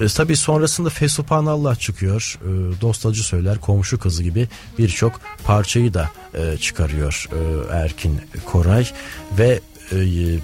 E, 0.00 0.06
tabii 0.06 0.36
sonrasında 0.36 0.90
Fesubhanallah 0.90 1.76
çıkıyor. 1.76 2.38
E, 2.42 2.80
dost 2.80 3.06
acı 3.06 3.24
söyler, 3.24 3.58
komşu 3.58 3.98
kızı 3.98 4.22
gibi 4.22 4.48
birçok 4.78 5.20
parçayı 5.44 5.94
da 5.94 6.10
e, 6.34 6.56
çıkarıyor 6.56 7.28
e, 7.32 7.74
Erkin 7.76 8.20
Koray 8.46 8.86
ve 9.38 9.60
e, 9.92 9.96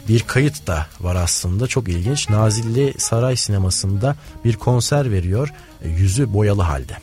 bir 0.09 0.21
kayıt 0.21 0.67
da 0.67 0.87
var 1.01 1.17
aslında 1.17 1.67
çok 1.67 1.89
ilginç. 1.89 2.31
Nazilli 2.31 2.95
Saray 2.99 3.37
Sineması'nda 3.37 4.17
bir 4.45 4.57
konser 4.57 5.13
veriyor 5.13 5.53
e, 5.83 5.89
yüzü 5.89 6.35
boyalı 6.35 6.63
halde. 6.63 6.97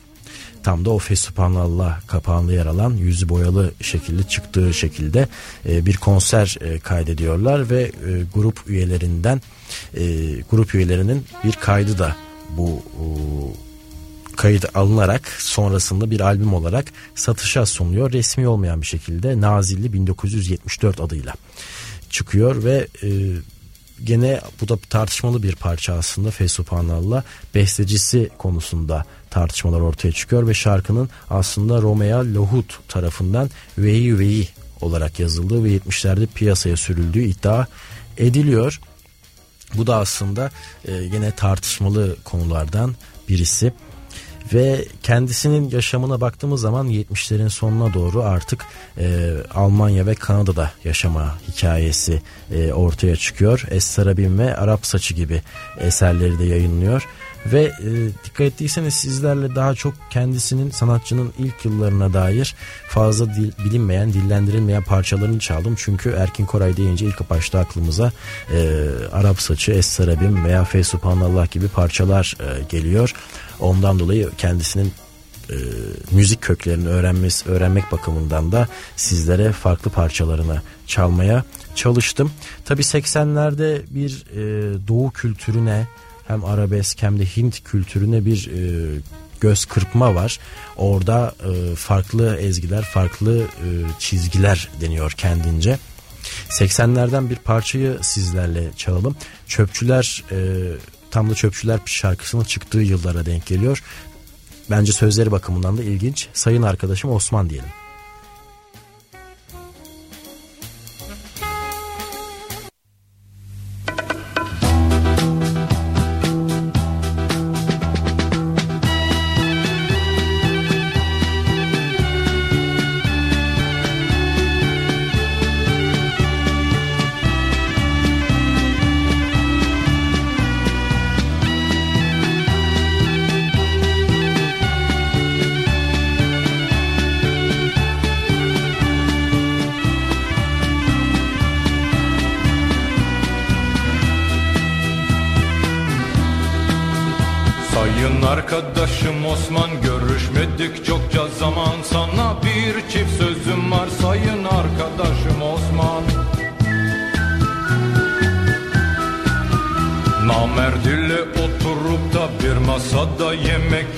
Tam 0.63 0.85
da 0.85 0.89
o 0.89 0.99
Fesubhanallah 0.99 2.07
kapağında 2.07 2.53
yer 2.53 2.65
alan 2.65 2.91
yüzü 2.91 3.29
boyalı 3.29 3.71
şekilde 3.81 4.23
çıktığı 4.23 4.73
şekilde 4.73 5.27
e, 5.69 5.85
bir 5.85 5.97
konser 5.97 6.57
kaydediyorlar 6.83 7.69
ve 7.69 7.91
grup 8.33 8.59
üyelerinden 8.67 9.41
grup 10.51 10.75
üyelerinin 10.75 11.25
bir 11.43 11.51
kaydı 11.51 11.97
da 11.97 12.15
bu 12.57 12.83
kayıt 14.35 14.75
alınarak 14.75 15.27
sonrasında 15.27 16.11
bir 16.11 16.19
albüm 16.19 16.53
olarak 16.53 16.85
satışa 17.15 17.65
sunuluyor. 17.65 18.11
Resmi 18.11 18.47
olmayan 18.47 18.81
bir 18.81 18.87
şekilde 18.87 19.41
Nazilli 19.41 19.93
1974 19.93 21.01
adıyla 21.01 21.33
çıkıyor 22.09 22.63
ve 22.63 22.87
e, 23.03 23.09
gene 24.03 24.41
bu 24.61 24.67
da 24.67 24.77
tartışmalı 24.89 25.43
bir 25.43 25.55
parça 25.55 25.93
aslında 25.93 26.31
Fesubhanallah 26.31 27.23
bestecisi 27.55 28.29
konusunda 28.37 29.05
tartışmalar 29.29 29.79
ortaya 29.79 30.11
çıkıyor 30.11 30.47
ve 30.47 30.53
şarkının 30.53 31.09
aslında 31.29 31.81
Romeo 31.81 32.19
Lahut 32.19 32.79
tarafından 32.87 33.49
Veyi 33.77 34.19
Veyi 34.19 34.49
olarak 34.81 35.19
yazıldığı 35.19 35.63
ve 35.63 35.77
70'lerde 35.77 36.27
piyasaya 36.27 36.77
sürüldüğü 36.77 37.21
iddia 37.21 37.65
ediliyor. 38.17 38.79
Bu 39.73 39.87
da 39.87 39.95
aslında 39.95 40.51
e, 40.87 40.93
yine 40.93 41.31
tartışmalı 41.31 42.15
konulardan 42.23 42.95
birisi 43.29 43.73
ve 44.53 44.85
kendisinin 45.03 45.69
yaşamına 45.69 46.21
baktığımız 46.21 46.61
zaman 46.61 46.89
70'lerin 46.89 47.49
sonuna 47.49 47.93
doğru 47.93 48.23
artık 48.23 48.65
e, 48.97 49.33
Almanya 49.53 50.05
ve 50.05 50.15
Kanada'da 50.15 50.71
yaşama 50.83 51.35
hikayesi 51.47 52.21
e, 52.51 52.73
ortaya 52.73 53.15
çıkıyor. 53.15 53.63
Es-Sarabim 53.71 54.39
ve 54.39 54.57
Arap 54.57 54.85
Saçı 54.85 55.13
gibi 55.13 55.41
eserleri 55.79 56.39
de 56.39 56.45
yayınlıyor. 56.45 57.07
Ve 57.45 57.63
e, 57.63 57.89
dikkat 58.25 58.41
ettiyseniz 58.41 58.93
sizlerle 58.93 59.55
daha 59.55 59.75
çok 59.75 59.93
kendisinin 60.09 60.71
sanatçının 60.71 61.33
ilk 61.37 61.65
yıllarına 61.65 62.13
dair 62.13 62.55
fazla 62.87 63.35
dil, 63.35 63.51
bilinmeyen, 63.65 64.13
dillendirilmeyen 64.13 64.83
parçalarını 64.83 65.39
çaldım. 65.39 65.75
Çünkü 65.77 66.09
Erkin 66.09 66.45
Koray 66.45 66.77
deyince 66.77 67.05
ilk 67.05 67.29
başta 67.29 67.59
aklımıza 67.59 68.11
e, 68.53 68.79
Arap 69.11 69.41
Saçı, 69.41 69.71
Es-Sarabim 69.71 70.45
veya 70.45 70.63
Fe 70.63 70.83
Subhanallah 70.83 71.51
gibi 71.51 71.67
parçalar 71.67 72.35
e, 72.39 72.63
geliyor. 72.69 73.13
Ondan 73.59 73.99
dolayı 73.99 74.29
kendisinin 74.37 74.93
e, 75.49 75.55
müzik 76.11 76.41
köklerini 76.41 76.87
öğrenmesi, 76.87 77.49
öğrenmek 77.49 77.91
bakımından 77.91 78.51
da 78.51 78.67
sizlere 78.95 79.51
farklı 79.51 79.91
parçalarını 79.91 80.61
çalmaya 80.87 81.43
çalıştım. 81.75 82.31
Tabi 82.65 82.81
80'lerde 82.81 83.81
bir 83.89 84.25
e, 84.31 84.43
doğu 84.87 85.11
kültürüne 85.11 85.87
hem 86.27 86.45
arabesk 86.45 87.01
hem 87.01 87.19
de 87.19 87.25
Hint 87.25 87.63
kültürüne 87.63 88.25
bir 88.25 88.47
e, 88.47 88.99
göz 89.41 89.65
kırpma 89.65 90.15
var. 90.15 90.39
Orada 90.77 91.35
e, 91.43 91.75
farklı 91.75 92.37
ezgiler, 92.37 92.83
farklı 92.83 93.41
e, 93.41 93.69
çizgiler 93.99 94.69
deniyor 94.81 95.11
kendince. 95.11 95.79
80'lerden 96.49 97.29
bir 97.29 97.35
parçayı 97.35 97.97
sizlerle 98.01 98.71
çalalım. 98.77 99.15
Çöpçüler 99.47 100.23
e, 100.31 100.37
tam 101.11 101.29
da 101.29 101.35
Çöpçüler 101.35 101.79
şarkısının 101.85 102.43
çıktığı 102.43 102.79
yıllara 102.79 103.25
denk 103.25 103.45
geliyor. 103.45 103.83
Bence 104.69 104.91
sözleri 104.91 105.31
bakımından 105.31 105.77
da 105.77 105.83
ilginç. 105.83 106.27
Sayın 106.33 106.61
arkadaşım 106.61 107.11
Osman 107.11 107.49
diyelim. 107.49 107.69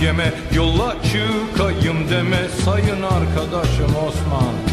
Yeme 0.08 0.34
Yola 0.56 0.96
çıkayım 1.04 2.10
deme. 2.10 2.50
Sayın 2.66 3.02
arkadaşım 3.02 3.96
Osman 4.08 4.67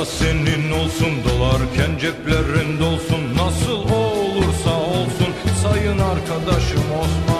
varsa 0.00 0.24
senin 0.24 0.70
olsun 0.70 1.24
Dolarken 1.24 1.98
ceplerin 2.00 2.80
dolsun. 2.80 3.36
Nasıl 3.36 3.78
olursa 3.94 4.80
olsun 4.80 5.34
Sayın 5.62 5.98
arkadaşım 5.98 6.84
Osman 7.00 7.39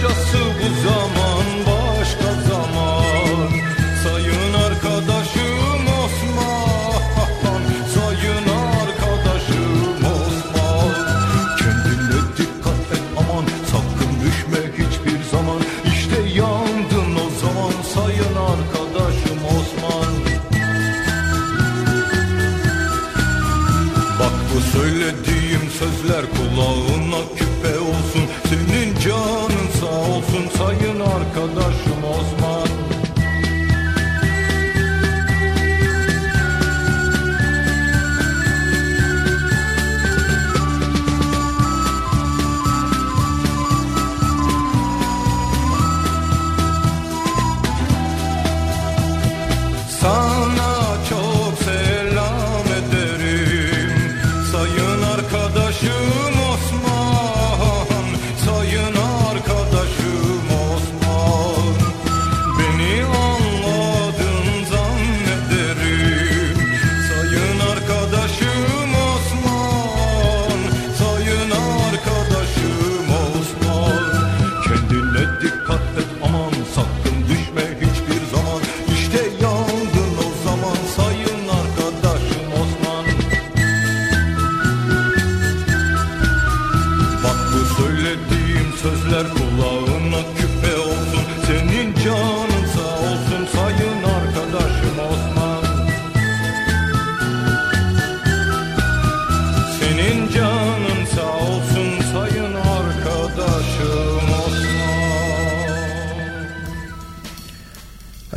Kısacası 0.00 0.38
bu 0.38 0.88
zaman 0.88 1.39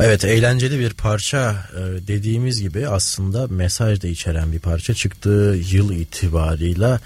Evet 0.00 0.24
eğlenceli 0.24 0.78
bir 0.78 0.94
parça 0.94 1.54
e, 1.72 2.06
dediğimiz 2.08 2.60
gibi 2.60 2.88
aslında 2.88 3.46
mesaj 3.48 4.02
da 4.02 4.08
içeren 4.08 4.52
bir 4.52 4.58
parça 4.58 4.94
çıktığı 4.94 5.58
yıl 5.70 5.92
itibarıyla 5.92 7.00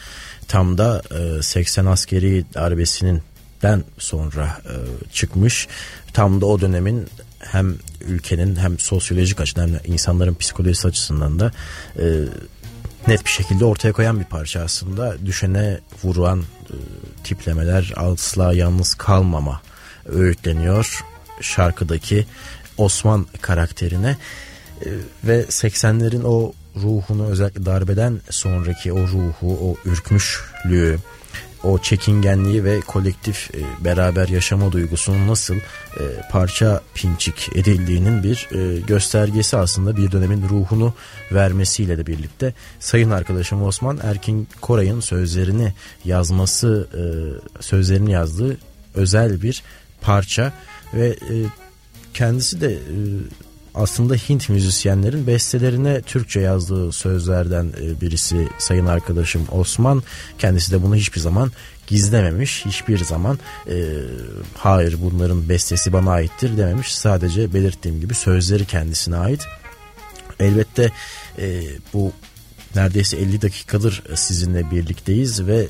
tam 0.49 0.78
da 0.78 1.03
80 1.43 1.86
e, 1.86 1.89
askeri 1.89 2.45
darbesinin 2.55 3.22
den 3.62 3.84
sonra 3.99 4.61
e, 4.64 4.74
çıkmış. 5.12 5.68
Tam 6.12 6.41
da 6.41 6.47
o 6.47 6.61
dönemin 6.61 7.07
hem 7.39 7.76
ülkenin 8.01 8.57
hem 8.57 8.78
sosyolojik 8.78 9.41
açıdan 9.41 9.68
hem 9.68 9.80
insanların 9.84 10.34
psikolojisi 10.34 10.89
açısından 10.89 11.41
da 11.41 11.53
net 13.07 13.24
bir 13.24 13.30
şekilde 13.30 13.64
ortaya 13.64 13.93
koyan 13.93 14.20
bir 14.20 14.24
parça 14.24 14.61
aslında. 14.61 15.26
Düşene 15.26 15.80
vurulan 16.05 16.43
tiplemeler 17.24 17.93
asla 17.97 18.55
yalnız 18.55 18.95
kalmama 18.95 19.61
öğütleniyor 20.07 21.05
şarkıdaki 21.41 22.26
Osman 22.79 23.26
karakterine 23.41 24.16
e, 24.85 24.89
ve 25.24 25.43
80'lerin 25.43 26.22
o 26.24 26.53
ruhunu 26.76 27.26
özellikle 27.26 27.66
darbeden 27.66 28.20
sonraki 28.31 28.93
o 28.93 28.99
ruhu, 28.99 29.70
o 29.70 29.76
ürkmüşlüğü, 29.91 30.99
o 31.64 31.79
çekingenliği 31.79 32.64
ve 32.64 32.81
kolektif 32.81 33.51
e, 33.55 33.85
beraber 33.85 34.29
yaşama 34.29 34.72
duygusunun 34.72 35.29
nasıl 35.29 35.55
e, 35.55 35.61
parça 36.31 36.83
pinçik 36.95 37.49
edildiğinin 37.55 38.22
bir 38.22 38.49
e, 38.53 38.81
göstergesi 38.81 39.57
aslında 39.57 39.97
bir 39.97 40.12
dönemin 40.12 40.49
ruhunu 40.49 40.95
vermesiyle 41.33 41.99
de 41.99 42.07
birlikte. 42.07 42.55
Sayın 42.81 43.11
arkadaşım 43.11 43.62
Osman 43.62 44.01
Erkin 44.03 44.49
Koray'ın 44.61 45.01
sözlerini 45.01 45.72
yazması 46.05 46.89
sözlerini 47.61 48.12
yazdığı 48.12 48.57
özel 48.95 49.43
bir 49.43 49.62
parça 50.01 50.53
ve 50.95 51.09
e, 51.09 51.35
kendisi 52.14 52.61
de 52.61 52.72
e, 52.72 52.96
aslında 53.74 54.14
Hint 54.14 54.48
müzisyenlerin 54.48 55.26
bestelerine 55.26 56.02
Türkçe 56.02 56.40
yazdığı 56.40 56.92
sözlerden 56.92 57.72
e, 57.82 58.00
birisi 58.00 58.48
sayın 58.59 58.86
arkadaşım 58.86 59.46
Osman. 59.50 60.02
Kendisi 60.38 60.72
de 60.72 60.82
bunu 60.82 60.96
hiçbir 60.96 61.20
zaman 61.20 61.52
gizlememiş. 61.86 62.66
Hiçbir 62.66 63.04
zaman 63.04 63.38
e, 63.70 63.76
hayır 64.54 64.96
bunların 65.02 65.48
bestesi 65.48 65.92
bana 65.92 66.11
aittir 66.11 66.56
dememiş. 66.56 66.94
Sadece 66.94 67.54
belirttiğim 67.54 68.00
gibi 68.00 68.14
sözleri 68.14 68.64
kendisine 68.64 69.16
ait. 69.16 69.44
Elbette 70.40 70.90
e, 71.38 71.62
bu 71.92 72.12
neredeyse 72.74 73.16
50 73.16 73.42
dakikadır 73.42 74.02
sizinle 74.14 74.70
birlikteyiz 74.70 75.46
ve 75.46 75.66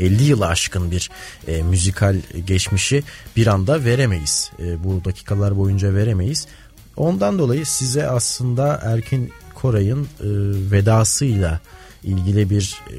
50 0.00 0.22
yılı 0.22 0.46
aşkın 0.46 0.90
bir 0.90 1.10
e, 1.48 1.62
müzikal 1.62 2.16
geçmişi 2.46 3.04
bir 3.36 3.46
anda 3.46 3.84
veremeyiz. 3.84 4.50
E, 4.58 4.84
bu 4.84 5.04
dakikalar 5.04 5.56
boyunca 5.56 5.94
veremeyiz. 5.94 6.46
Ondan 6.96 7.38
dolayı 7.38 7.66
size 7.66 8.08
aslında 8.08 8.80
Erkin 8.82 9.32
Koray'ın 9.54 10.02
e, 10.02 10.06
vedasıyla 10.72 11.60
ilgili 12.04 12.50
bir 12.50 12.80
e, 12.90 12.94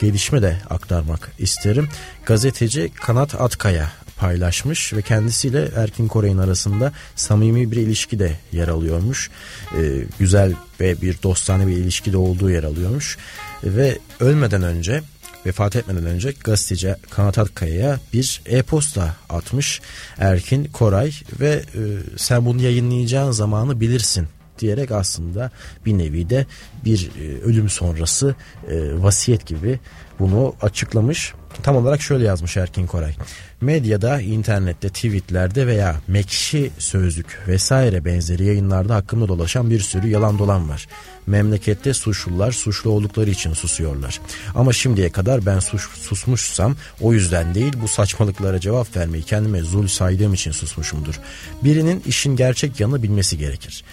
gelişme 0.00 0.42
de 0.42 0.56
aktarmak 0.70 1.32
isterim. 1.38 1.88
Gazeteci 2.26 2.92
Kanat 2.94 3.40
Atkaya 3.40 3.92
paylaşmış 4.16 4.92
ve 4.92 5.02
kendisiyle 5.02 5.68
Erkin 5.76 6.08
Koray'ın 6.08 6.38
arasında 6.38 6.92
samimi 7.16 7.70
bir 7.70 7.76
ilişki 7.76 8.18
de 8.18 8.36
yer 8.52 8.68
alıyormuş. 8.68 9.30
E, 9.78 10.04
güzel 10.18 10.52
ve 10.80 11.00
bir 11.02 11.22
dostane 11.22 11.66
bir 11.66 11.76
ilişki 11.76 12.12
de 12.12 12.16
olduğu 12.16 12.50
yer 12.50 12.64
alıyormuş. 12.64 13.18
Ve 13.64 13.98
ölmeden 14.20 14.62
önce 14.62 15.02
vefat 15.46 15.76
etmeden 15.76 16.06
önce 16.06 16.34
gazeteci 16.44 16.94
Kanat 17.10 17.38
Akkaya'ya 17.38 18.00
bir 18.12 18.42
e-posta 18.46 19.16
atmış. 19.28 19.80
Erkin 20.18 20.64
Koray 20.64 21.12
ve 21.40 21.48
e, 21.50 21.80
sen 22.16 22.46
bunu 22.46 22.62
yayınlayacağın 22.62 23.30
zamanı 23.30 23.80
bilirsin 23.80 24.28
diyerek 24.58 24.90
aslında 24.90 25.50
bir 25.86 25.98
nevi 25.98 26.30
de 26.30 26.46
bir 26.84 27.10
e, 27.20 27.40
ölüm 27.42 27.68
sonrası 27.68 28.34
e, 28.68 29.02
vasiyet 29.02 29.46
gibi 29.46 29.80
bunu 30.18 30.54
açıklamış. 30.62 31.34
Tam 31.62 31.76
olarak 31.76 32.02
şöyle 32.02 32.24
yazmış 32.24 32.56
Erkin 32.56 32.86
Koray. 32.86 33.14
Medyada, 33.60 34.20
internette, 34.20 34.88
tweetlerde 34.88 35.66
veya 35.66 35.96
mekşi 36.08 36.70
sözlük 36.78 37.38
vesaire 37.48 38.04
benzeri 38.04 38.44
yayınlarda 38.44 38.94
hakkında 38.94 39.28
dolaşan 39.28 39.70
bir 39.70 39.80
sürü 39.80 40.08
yalan 40.08 40.38
dolan 40.38 40.68
var. 40.68 40.86
Memlekette 41.26 41.94
suçlular 41.94 42.52
suçlu 42.52 42.90
oldukları 42.90 43.30
için 43.30 43.52
susuyorlar. 43.52 44.20
Ama 44.54 44.72
şimdiye 44.72 45.10
kadar 45.12 45.46
ben 45.46 45.58
suç, 45.58 45.82
susmuşsam 45.82 46.76
o 47.00 47.12
yüzden 47.12 47.54
değil 47.54 47.72
bu 47.82 47.88
saçmalıklara 47.88 48.60
cevap 48.60 48.96
vermeyi 48.96 49.24
kendime 49.24 49.60
zul 49.60 49.86
saydığım 49.86 50.34
için 50.34 50.52
susmuşumdur. 50.52 51.20
Birinin 51.64 52.02
işin 52.06 52.36
gerçek 52.36 52.80
yanı 52.80 53.02
bilmesi 53.02 53.38
gerekir 53.38 53.84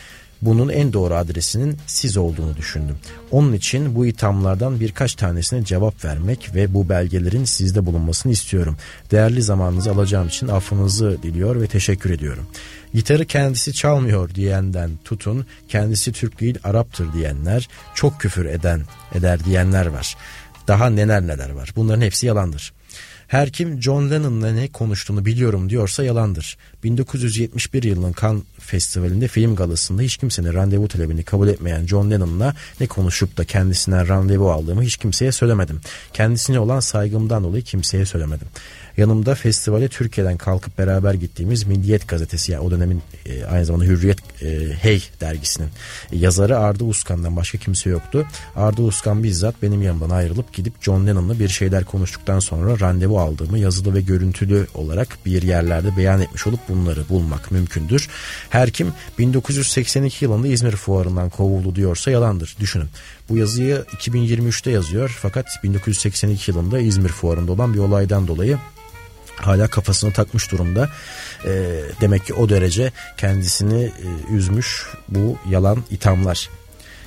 bunun 0.45 0.69
en 0.69 0.93
doğru 0.93 1.13
adresinin 1.13 1.77
siz 1.87 2.17
olduğunu 2.17 2.57
düşündüm. 2.57 2.95
Onun 3.31 3.53
için 3.53 3.95
bu 3.95 4.05
ithamlardan 4.05 4.79
birkaç 4.79 5.15
tanesine 5.15 5.65
cevap 5.65 6.05
vermek 6.05 6.55
ve 6.55 6.73
bu 6.73 6.89
belgelerin 6.89 7.45
sizde 7.45 7.85
bulunmasını 7.85 8.31
istiyorum. 8.31 8.77
Değerli 9.11 9.41
zamanınızı 9.41 9.91
alacağım 9.91 10.27
için 10.27 10.47
affınızı 10.47 11.17
diliyor 11.23 11.61
ve 11.61 11.67
teşekkür 11.67 12.09
ediyorum. 12.09 12.47
Gitarı 12.93 13.25
kendisi 13.25 13.73
çalmıyor 13.73 14.35
diyenden 14.35 14.91
tutun, 15.03 15.45
kendisi 15.67 16.11
Türk 16.11 16.39
değil 16.39 16.59
Araptır 16.63 17.13
diyenler, 17.13 17.69
çok 17.93 18.19
küfür 18.19 18.45
eden 18.45 18.81
eder 19.13 19.45
diyenler 19.45 19.85
var. 19.85 20.17
Daha 20.67 20.89
neler 20.89 21.27
neler 21.27 21.49
var. 21.49 21.73
Bunların 21.75 22.01
hepsi 22.01 22.25
yalandır. 22.25 22.73
Her 23.27 23.49
kim 23.49 23.81
John 23.81 24.11
Lennon'la 24.11 24.51
ne 24.51 24.67
konuştuğunu 24.67 25.25
biliyorum 25.25 25.69
diyorsa 25.69 26.03
yalandır. 26.03 26.57
1971 26.83 27.83
yılının 27.83 28.15
Cannes 28.21 28.43
Festivali'nde 28.59 29.27
film 29.27 29.55
galasında 29.55 30.01
hiç 30.01 30.17
kimsenin 30.17 30.53
randevu 30.53 30.87
talebini 30.87 31.23
kabul 31.23 31.47
etmeyen 31.47 31.87
John 31.87 32.11
Lennon'la 32.11 32.55
ne 32.79 32.87
konuşup 32.87 33.37
da 33.37 33.43
kendisinden 33.43 34.07
randevu 34.07 34.51
aldığımı 34.51 34.83
hiç 34.83 34.97
kimseye 34.97 35.31
söylemedim. 35.31 35.81
Kendisine 36.13 36.59
olan 36.59 36.79
saygımdan 36.79 37.43
dolayı 37.43 37.63
kimseye 37.63 38.05
söylemedim. 38.05 38.47
Yanımda 38.97 39.35
festivale 39.35 39.87
Türkiye'den 39.87 40.37
kalkıp 40.37 40.77
beraber 40.77 41.13
gittiğimiz 41.13 41.63
Milliyet 41.63 42.07
gazetesi 42.07 42.51
yani 42.51 42.63
o 42.63 42.71
dönemin 42.71 43.01
e, 43.25 43.45
aynı 43.45 43.65
zamanda 43.65 43.85
Hürriyet 43.85 44.17
e, 44.41 44.73
Hey 44.81 45.03
dergisinin 45.21 45.69
yazarı 46.11 46.59
Arda 46.59 46.83
Uskan'dan 46.83 47.35
başka 47.35 47.57
kimse 47.57 47.89
yoktu. 47.89 48.27
Arda 48.55 48.81
Uskan 48.81 49.23
bizzat 49.23 49.61
benim 49.61 49.81
yanımdan 49.81 50.09
ayrılıp 50.09 50.53
gidip 50.53 50.73
John 50.81 51.07
Lennon'la 51.07 51.39
bir 51.39 51.49
şeyler 51.49 51.83
konuştuktan 51.83 52.39
sonra 52.39 52.79
randevu 52.79 53.19
aldığımı 53.19 53.59
yazılı 53.59 53.93
ve 53.93 54.01
görüntülü 54.01 54.67
olarak 54.73 55.17
bir 55.25 55.41
yerlerde 55.41 55.97
beyan 55.97 56.21
etmiş 56.21 56.47
olup 56.47 56.59
bunları 56.69 57.09
bulmak 57.09 57.51
mümkündür. 57.51 58.09
Her 58.49 58.71
kim 58.71 58.93
1982 59.19 60.25
yılında 60.25 60.47
İzmir 60.47 60.71
Fuarı'ndan 60.71 61.29
kovuldu 61.29 61.75
diyorsa 61.75 62.11
yalandır. 62.11 62.55
Düşünün. 62.59 62.87
Bu 63.29 63.37
yazıyı 63.37 63.85
2023'te 63.97 64.71
yazıyor 64.71 65.17
fakat 65.21 65.45
1982 65.63 66.51
yılında 66.51 66.79
İzmir 66.79 67.09
Fuarı'nda 67.09 67.51
olan 67.51 67.73
bir 67.73 67.79
olaydan 67.79 68.27
dolayı 68.27 68.57
hala 69.35 69.67
kafasını 69.67 70.13
takmış 70.13 70.51
durumda. 70.51 70.89
E, 71.45 71.81
demek 72.01 72.25
ki 72.25 72.33
o 72.33 72.49
derece 72.49 72.91
kendisini 73.17 73.83
e, 73.83 74.33
üzmüş 74.33 74.87
bu 75.09 75.37
yalan 75.49 75.83
ithamlar. 75.91 76.49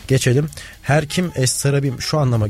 Geçelim. 0.09 0.49
Her 0.83 1.07
kim 1.07 1.33
Estarabim 1.35 2.01
şu 2.01 2.19
anlama 2.19 2.49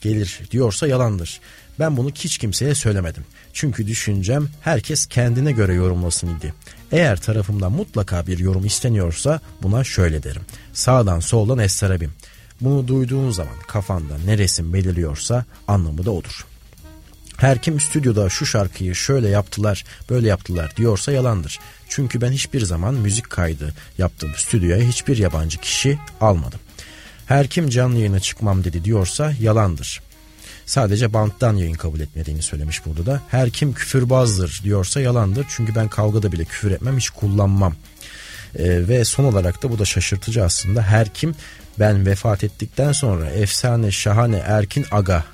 gelir 0.00 0.40
diyorsa 0.50 0.86
yalandır. 0.86 1.40
Ben 1.78 1.96
bunu 1.96 2.10
hiç 2.10 2.38
kimseye 2.38 2.74
söylemedim. 2.74 3.24
Çünkü 3.52 3.86
düşüncem 3.86 4.48
herkes 4.60 5.06
kendine 5.06 5.52
göre 5.52 5.74
yorumlasın 5.74 6.36
idi. 6.36 6.54
Eğer 6.92 7.20
tarafımdan 7.20 7.72
mutlaka 7.72 8.26
bir 8.26 8.38
yorum 8.38 8.64
isteniyorsa 8.64 9.40
buna 9.62 9.84
şöyle 9.84 10.22
derim. 10.22 10.42
Sağdan 10.72 11.20
soldan 11.20 11.58
Estarabim. 11.58 12.12
Bunu 12.60 12.88
duyduğun 12.88 13.30
zaman 13.30 13.54
kafanda 13.68 14.14
ne 14.26 14.38
resim 14.38 14.72
belirliyorsa 14.72 15.44
anlamı 15.68 16.04
da 16.04 16.10
odur. 16.10 16.46
Her 17.36 17.62
kim 17.62 17.80
stüdyoda 17.80 18.28
şu 18.28 18.46
şarkıyı 18.46 18.94
şöyle 18.94 19.28
yaptılar, 19.28 19.84
böyle 20.10 20.28
yaptılar 20.28 20.76
diyorsa 20.76 21.12
yalandır. 21.12 21.58
Çünkü 21.88 22.20
ben 22.20 22.32
hiçbir 22.32 22.60
zaman 22.60 22.94
müzik 22.94 23.30
kaydı 23.30 23.74
yaptığım 23.98 24.34
stüdyoya 24.36 24.88
hiçbir 24.88 25.16
yabancı 25.16 25.58
kişi 25.58 25.98
almadım. 26.20 26.60
Her 27.26 27.46
kim 27.46 27.68
canlı 27.68 27.98
yayına 27.98 28.20
çıkmam 28.20 28.64
dedi 28.64 28.84
diyorsa 28.84 29.32
yalandır. 29.40 30.00
Sadece 30.66 31.12
banttan 31.12 31.56
yayın 31.56 31.74
kabul 31.74 32.00
etmediğini 32.00 32.42
söylemiş 32.42 32.86
burada 32.86 33.06
da. 33.06 33.20
Her 33.28 33.50
kim 33.50 33.72
küfürbazdır 33.72 34.60
diyorsa 34.64 35.00
yalandır. 35.00 35.46
Çünkü 35.48 35.74
ben 35.74 35.88
kavgada 35.88 36.32
bile 36.32 36.44
küfür 36.44 36.70
etmem 36.70 36.96
hiç 36.96 37.10
kullanmam. 37.10 37.74
Ee, 38.58 38.88
ve 38.88 39.04
son 39.04 39.24
olarak 39.24 39.62
da 39.62 39.70
bu 39.70 39.78
da 39.78 39.84
şaşırtıcı 39.84 40.44
aslında. 40.44 40.82
Her 40.82 41.14
kim 41.14 41.34
ben 41.78 42.06
vefat 42.06 42.44
ettikten 42.44 42.92
sonra 42.92 43.30
efsane 43.30 43.90
şahane 43.90 44.36
Erkin 44.36 44.86
Aga 44.90 45.24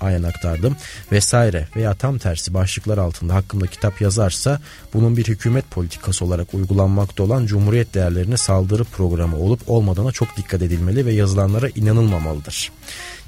aynen 0.00 0.22
aktardım 0.22 0.76
vesaire 1.12 1.68
veya 1.76 1.94
tam 1.94 2.18
tersi 2.18 2.54
başlıklar 2.54 2.98
altında 2.98 3.34
hakkında 3.34 3.66
kitap 3.66 4.00
yazarsa 4.00 4.60
bunun 4.94 5.16
bir 5.16 5.24
hükümet 5.24 5.70
politikası 5.70 6.24
olarak 6.24 6.54
uygulanmakta 6.54 7.22
olan 7.22 7.46
Cumhuriyet 7.46 7.94
değerlerine 7.94 8.36
saldırı 8.36 8.84
programı 8.84 9.38
olup 9.38 9.60
olmadığına 9.70 10.12
çok 10.12 10.36
dikkat 10.36 10.62
edilmeli 10.62 11.06
ve 11.06 11.12
yazılanlara 11.12 11.68
inanılmamalıdır 11.68 12.72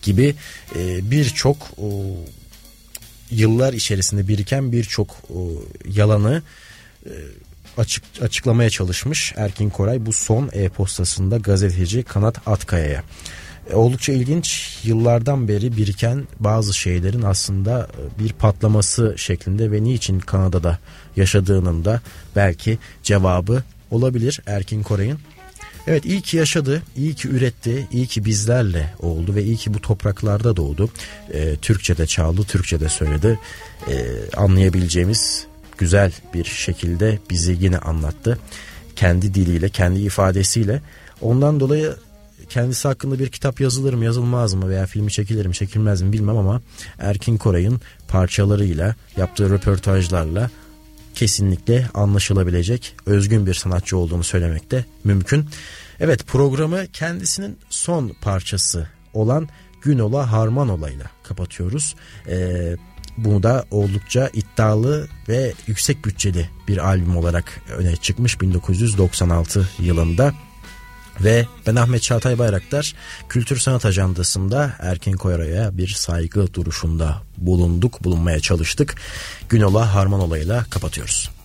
gibi 0.03 0.35
e, 0.77 1.11
birçok 1.11 1.57
yıllar 3.31 3.73
içerisinde 3.73 4.29
biriken 4.29 4.73
birçok 4.73 5.17
yalanı 5.89 6.43
e, 7.07 7.13
açık, 7.79 8.05
açıklamaya 8.23 8.71
çalışmış 8.71 9.33
Erkin 9.37 9.71
Koray 9.71 10.07
bu 10.07 10.13
son 10.13 10.51
e-postasında 10.53 11.37
gazeteci 11.37 12.03
Kanat 12.03 12.39
Atkaya'ya. 12.47 13.03
E, 13.71 13.75
oldukça 13.75 14.13
ilginç 14.13 14.79
yıllardan 14.85 15.49
beri 15.49 15.77
biriken 15.77 16.29
bazı 16.41 16.75
şeylerin 16.75 17.23
aslında 17.23 17.89
e, 17.99 18.25
bir 18.25 18.33
patlaması 18.33 19.15
şeklinde 19.17 19.73
ve 19.73 19.85
niçin 19.85 20.21
Kanada'da 20.21 20.79
yaşadığının 21.17 21.85
da 21.85 22.01
belki 22.37 22.79
cevabı 23.03 23.63
olabilir 23.91 24.41
Erkin 24.47 24.83
Koray'ın. 24.83 25.19
Evet 25.87 26.05
iyi 26.05 26.21
ki 26.21 26.37
yaşadı, 26.37 26.83
iyi 26.97 27.15
ki 27.15 27.29
üretti, 27.29 27.89
iyi 27.93 28.07
ki 28.07 28.25
bizlerle 28.25 28.95
oldu 29.01 29.35
ve 29.35 29.45
iyi 29.45 29.57
ki 29.57 29.75
bu 29.75 29.81
topraklarda 29.81 30.57
doğdu. 30.57 30.91
E, 31.33 31.57
Türkçe'de 31.57 32.07
çaldı, 32.07 32.43
Türkçe'de 32.43 32.89
söyledi. 32.89 33.39
E, 33.89 34.07
anlayabileceğimiz 34.37 35.47
güzel 35.79 36.13
bir 36.35 36.45
şekilde 36.45 37.19
bizi 37.31 37.57
yine 37.61 37.79
anlattı. 37.79 38.39
Kendi 38.97 39.35
diliyle, 39.35 39.69
kendi 39.69 40.01
ifadesiyle. 40.01 40.81
Ondan 41.21 41.61
dolayı 41.61 41.97
kendisi 42.49 42.89
hakkında 42.89 43.19
bir 43.19 43.29
kitap 43.29 43.61
yazılır 43.61 43.95
mı 43.95 44.05
yazılmaz 44.05 44.55
mı 44.55 44.69
veya 44.69 44.87
filmi 44.87 45.11
çekilir 45.11 45.47
mi 45.47 45.55
çekilmez 45.55 46.03
mi 46.03 46.13
bilmem 46.13 46.37
ama 46.37 46.61
Erkin 46.99 47.37
Koray'ın 47.37 47.81
parçalarıyla 48.09 48.95
yaptığı 49.17 49.51
röportajlarla 49.51 50.51
kesinlikle 51.15 51.89
anlaşılabilecek 51.95 52.97
özgün 53.07 53.47
bir 53.47 53.55
sanatçı 53.55 53.97
olduğunu 53.97 54.25
söylemek 54.25 54.71
de 54.71 54.85
mümkün. 55.05 55.47
Evet 56.01 56.27
programı 56.27 56.87
kendisinin 56.93 57.59
son 57.71 58.13
parçası 58.21 58.89
olan 59.15 59.49
Günola 59.83 60.33
Harmanola 60.33 60.91
ile 60.91 61.05
kapatıyoruz. 61.23 61.95
Ee, 62.29 62.77
bunu 63.17 63.43
da 63.43 63.65
oldukça 63.71 64.31
iddialı 64.33 65.09
ve 65.29 65.53
yüksek 65.67 66.05
bütçeli 66.05 66.49
bir 66.69 66.89
albüm 66.89 67.17
olarak 67.17 67.61
öne 67.77 67.97
çıkmış 67.97 68.41
1996 68.41 69.69
yılında. 69.79 70.35
Ve 71.21 71.47
ben 71.67 71.77
Ahmet 71.77 72.03
Çağatay 72.03 72.39
Bayraktar 72.39 72.95
Kültür 73.29 73.57
Sanat 73.57 73.85
Ajandası'nda 73.85 74.73
Erkin 74.79 75.13
Koyra'ya 75.13 75.79
bir 75.79 75.89
saygı 75.89 76.55
duruşunda 76.55 77.23
bulunduk, 77.37 78.05
bulunmaya 78.05 78.41
çalıştık. 78.41 78.95
Günola 79.49 79.95
Harmanola 79.95 80.39
ile 80.39 80.61
kapatıyoruz. 80.71 81.38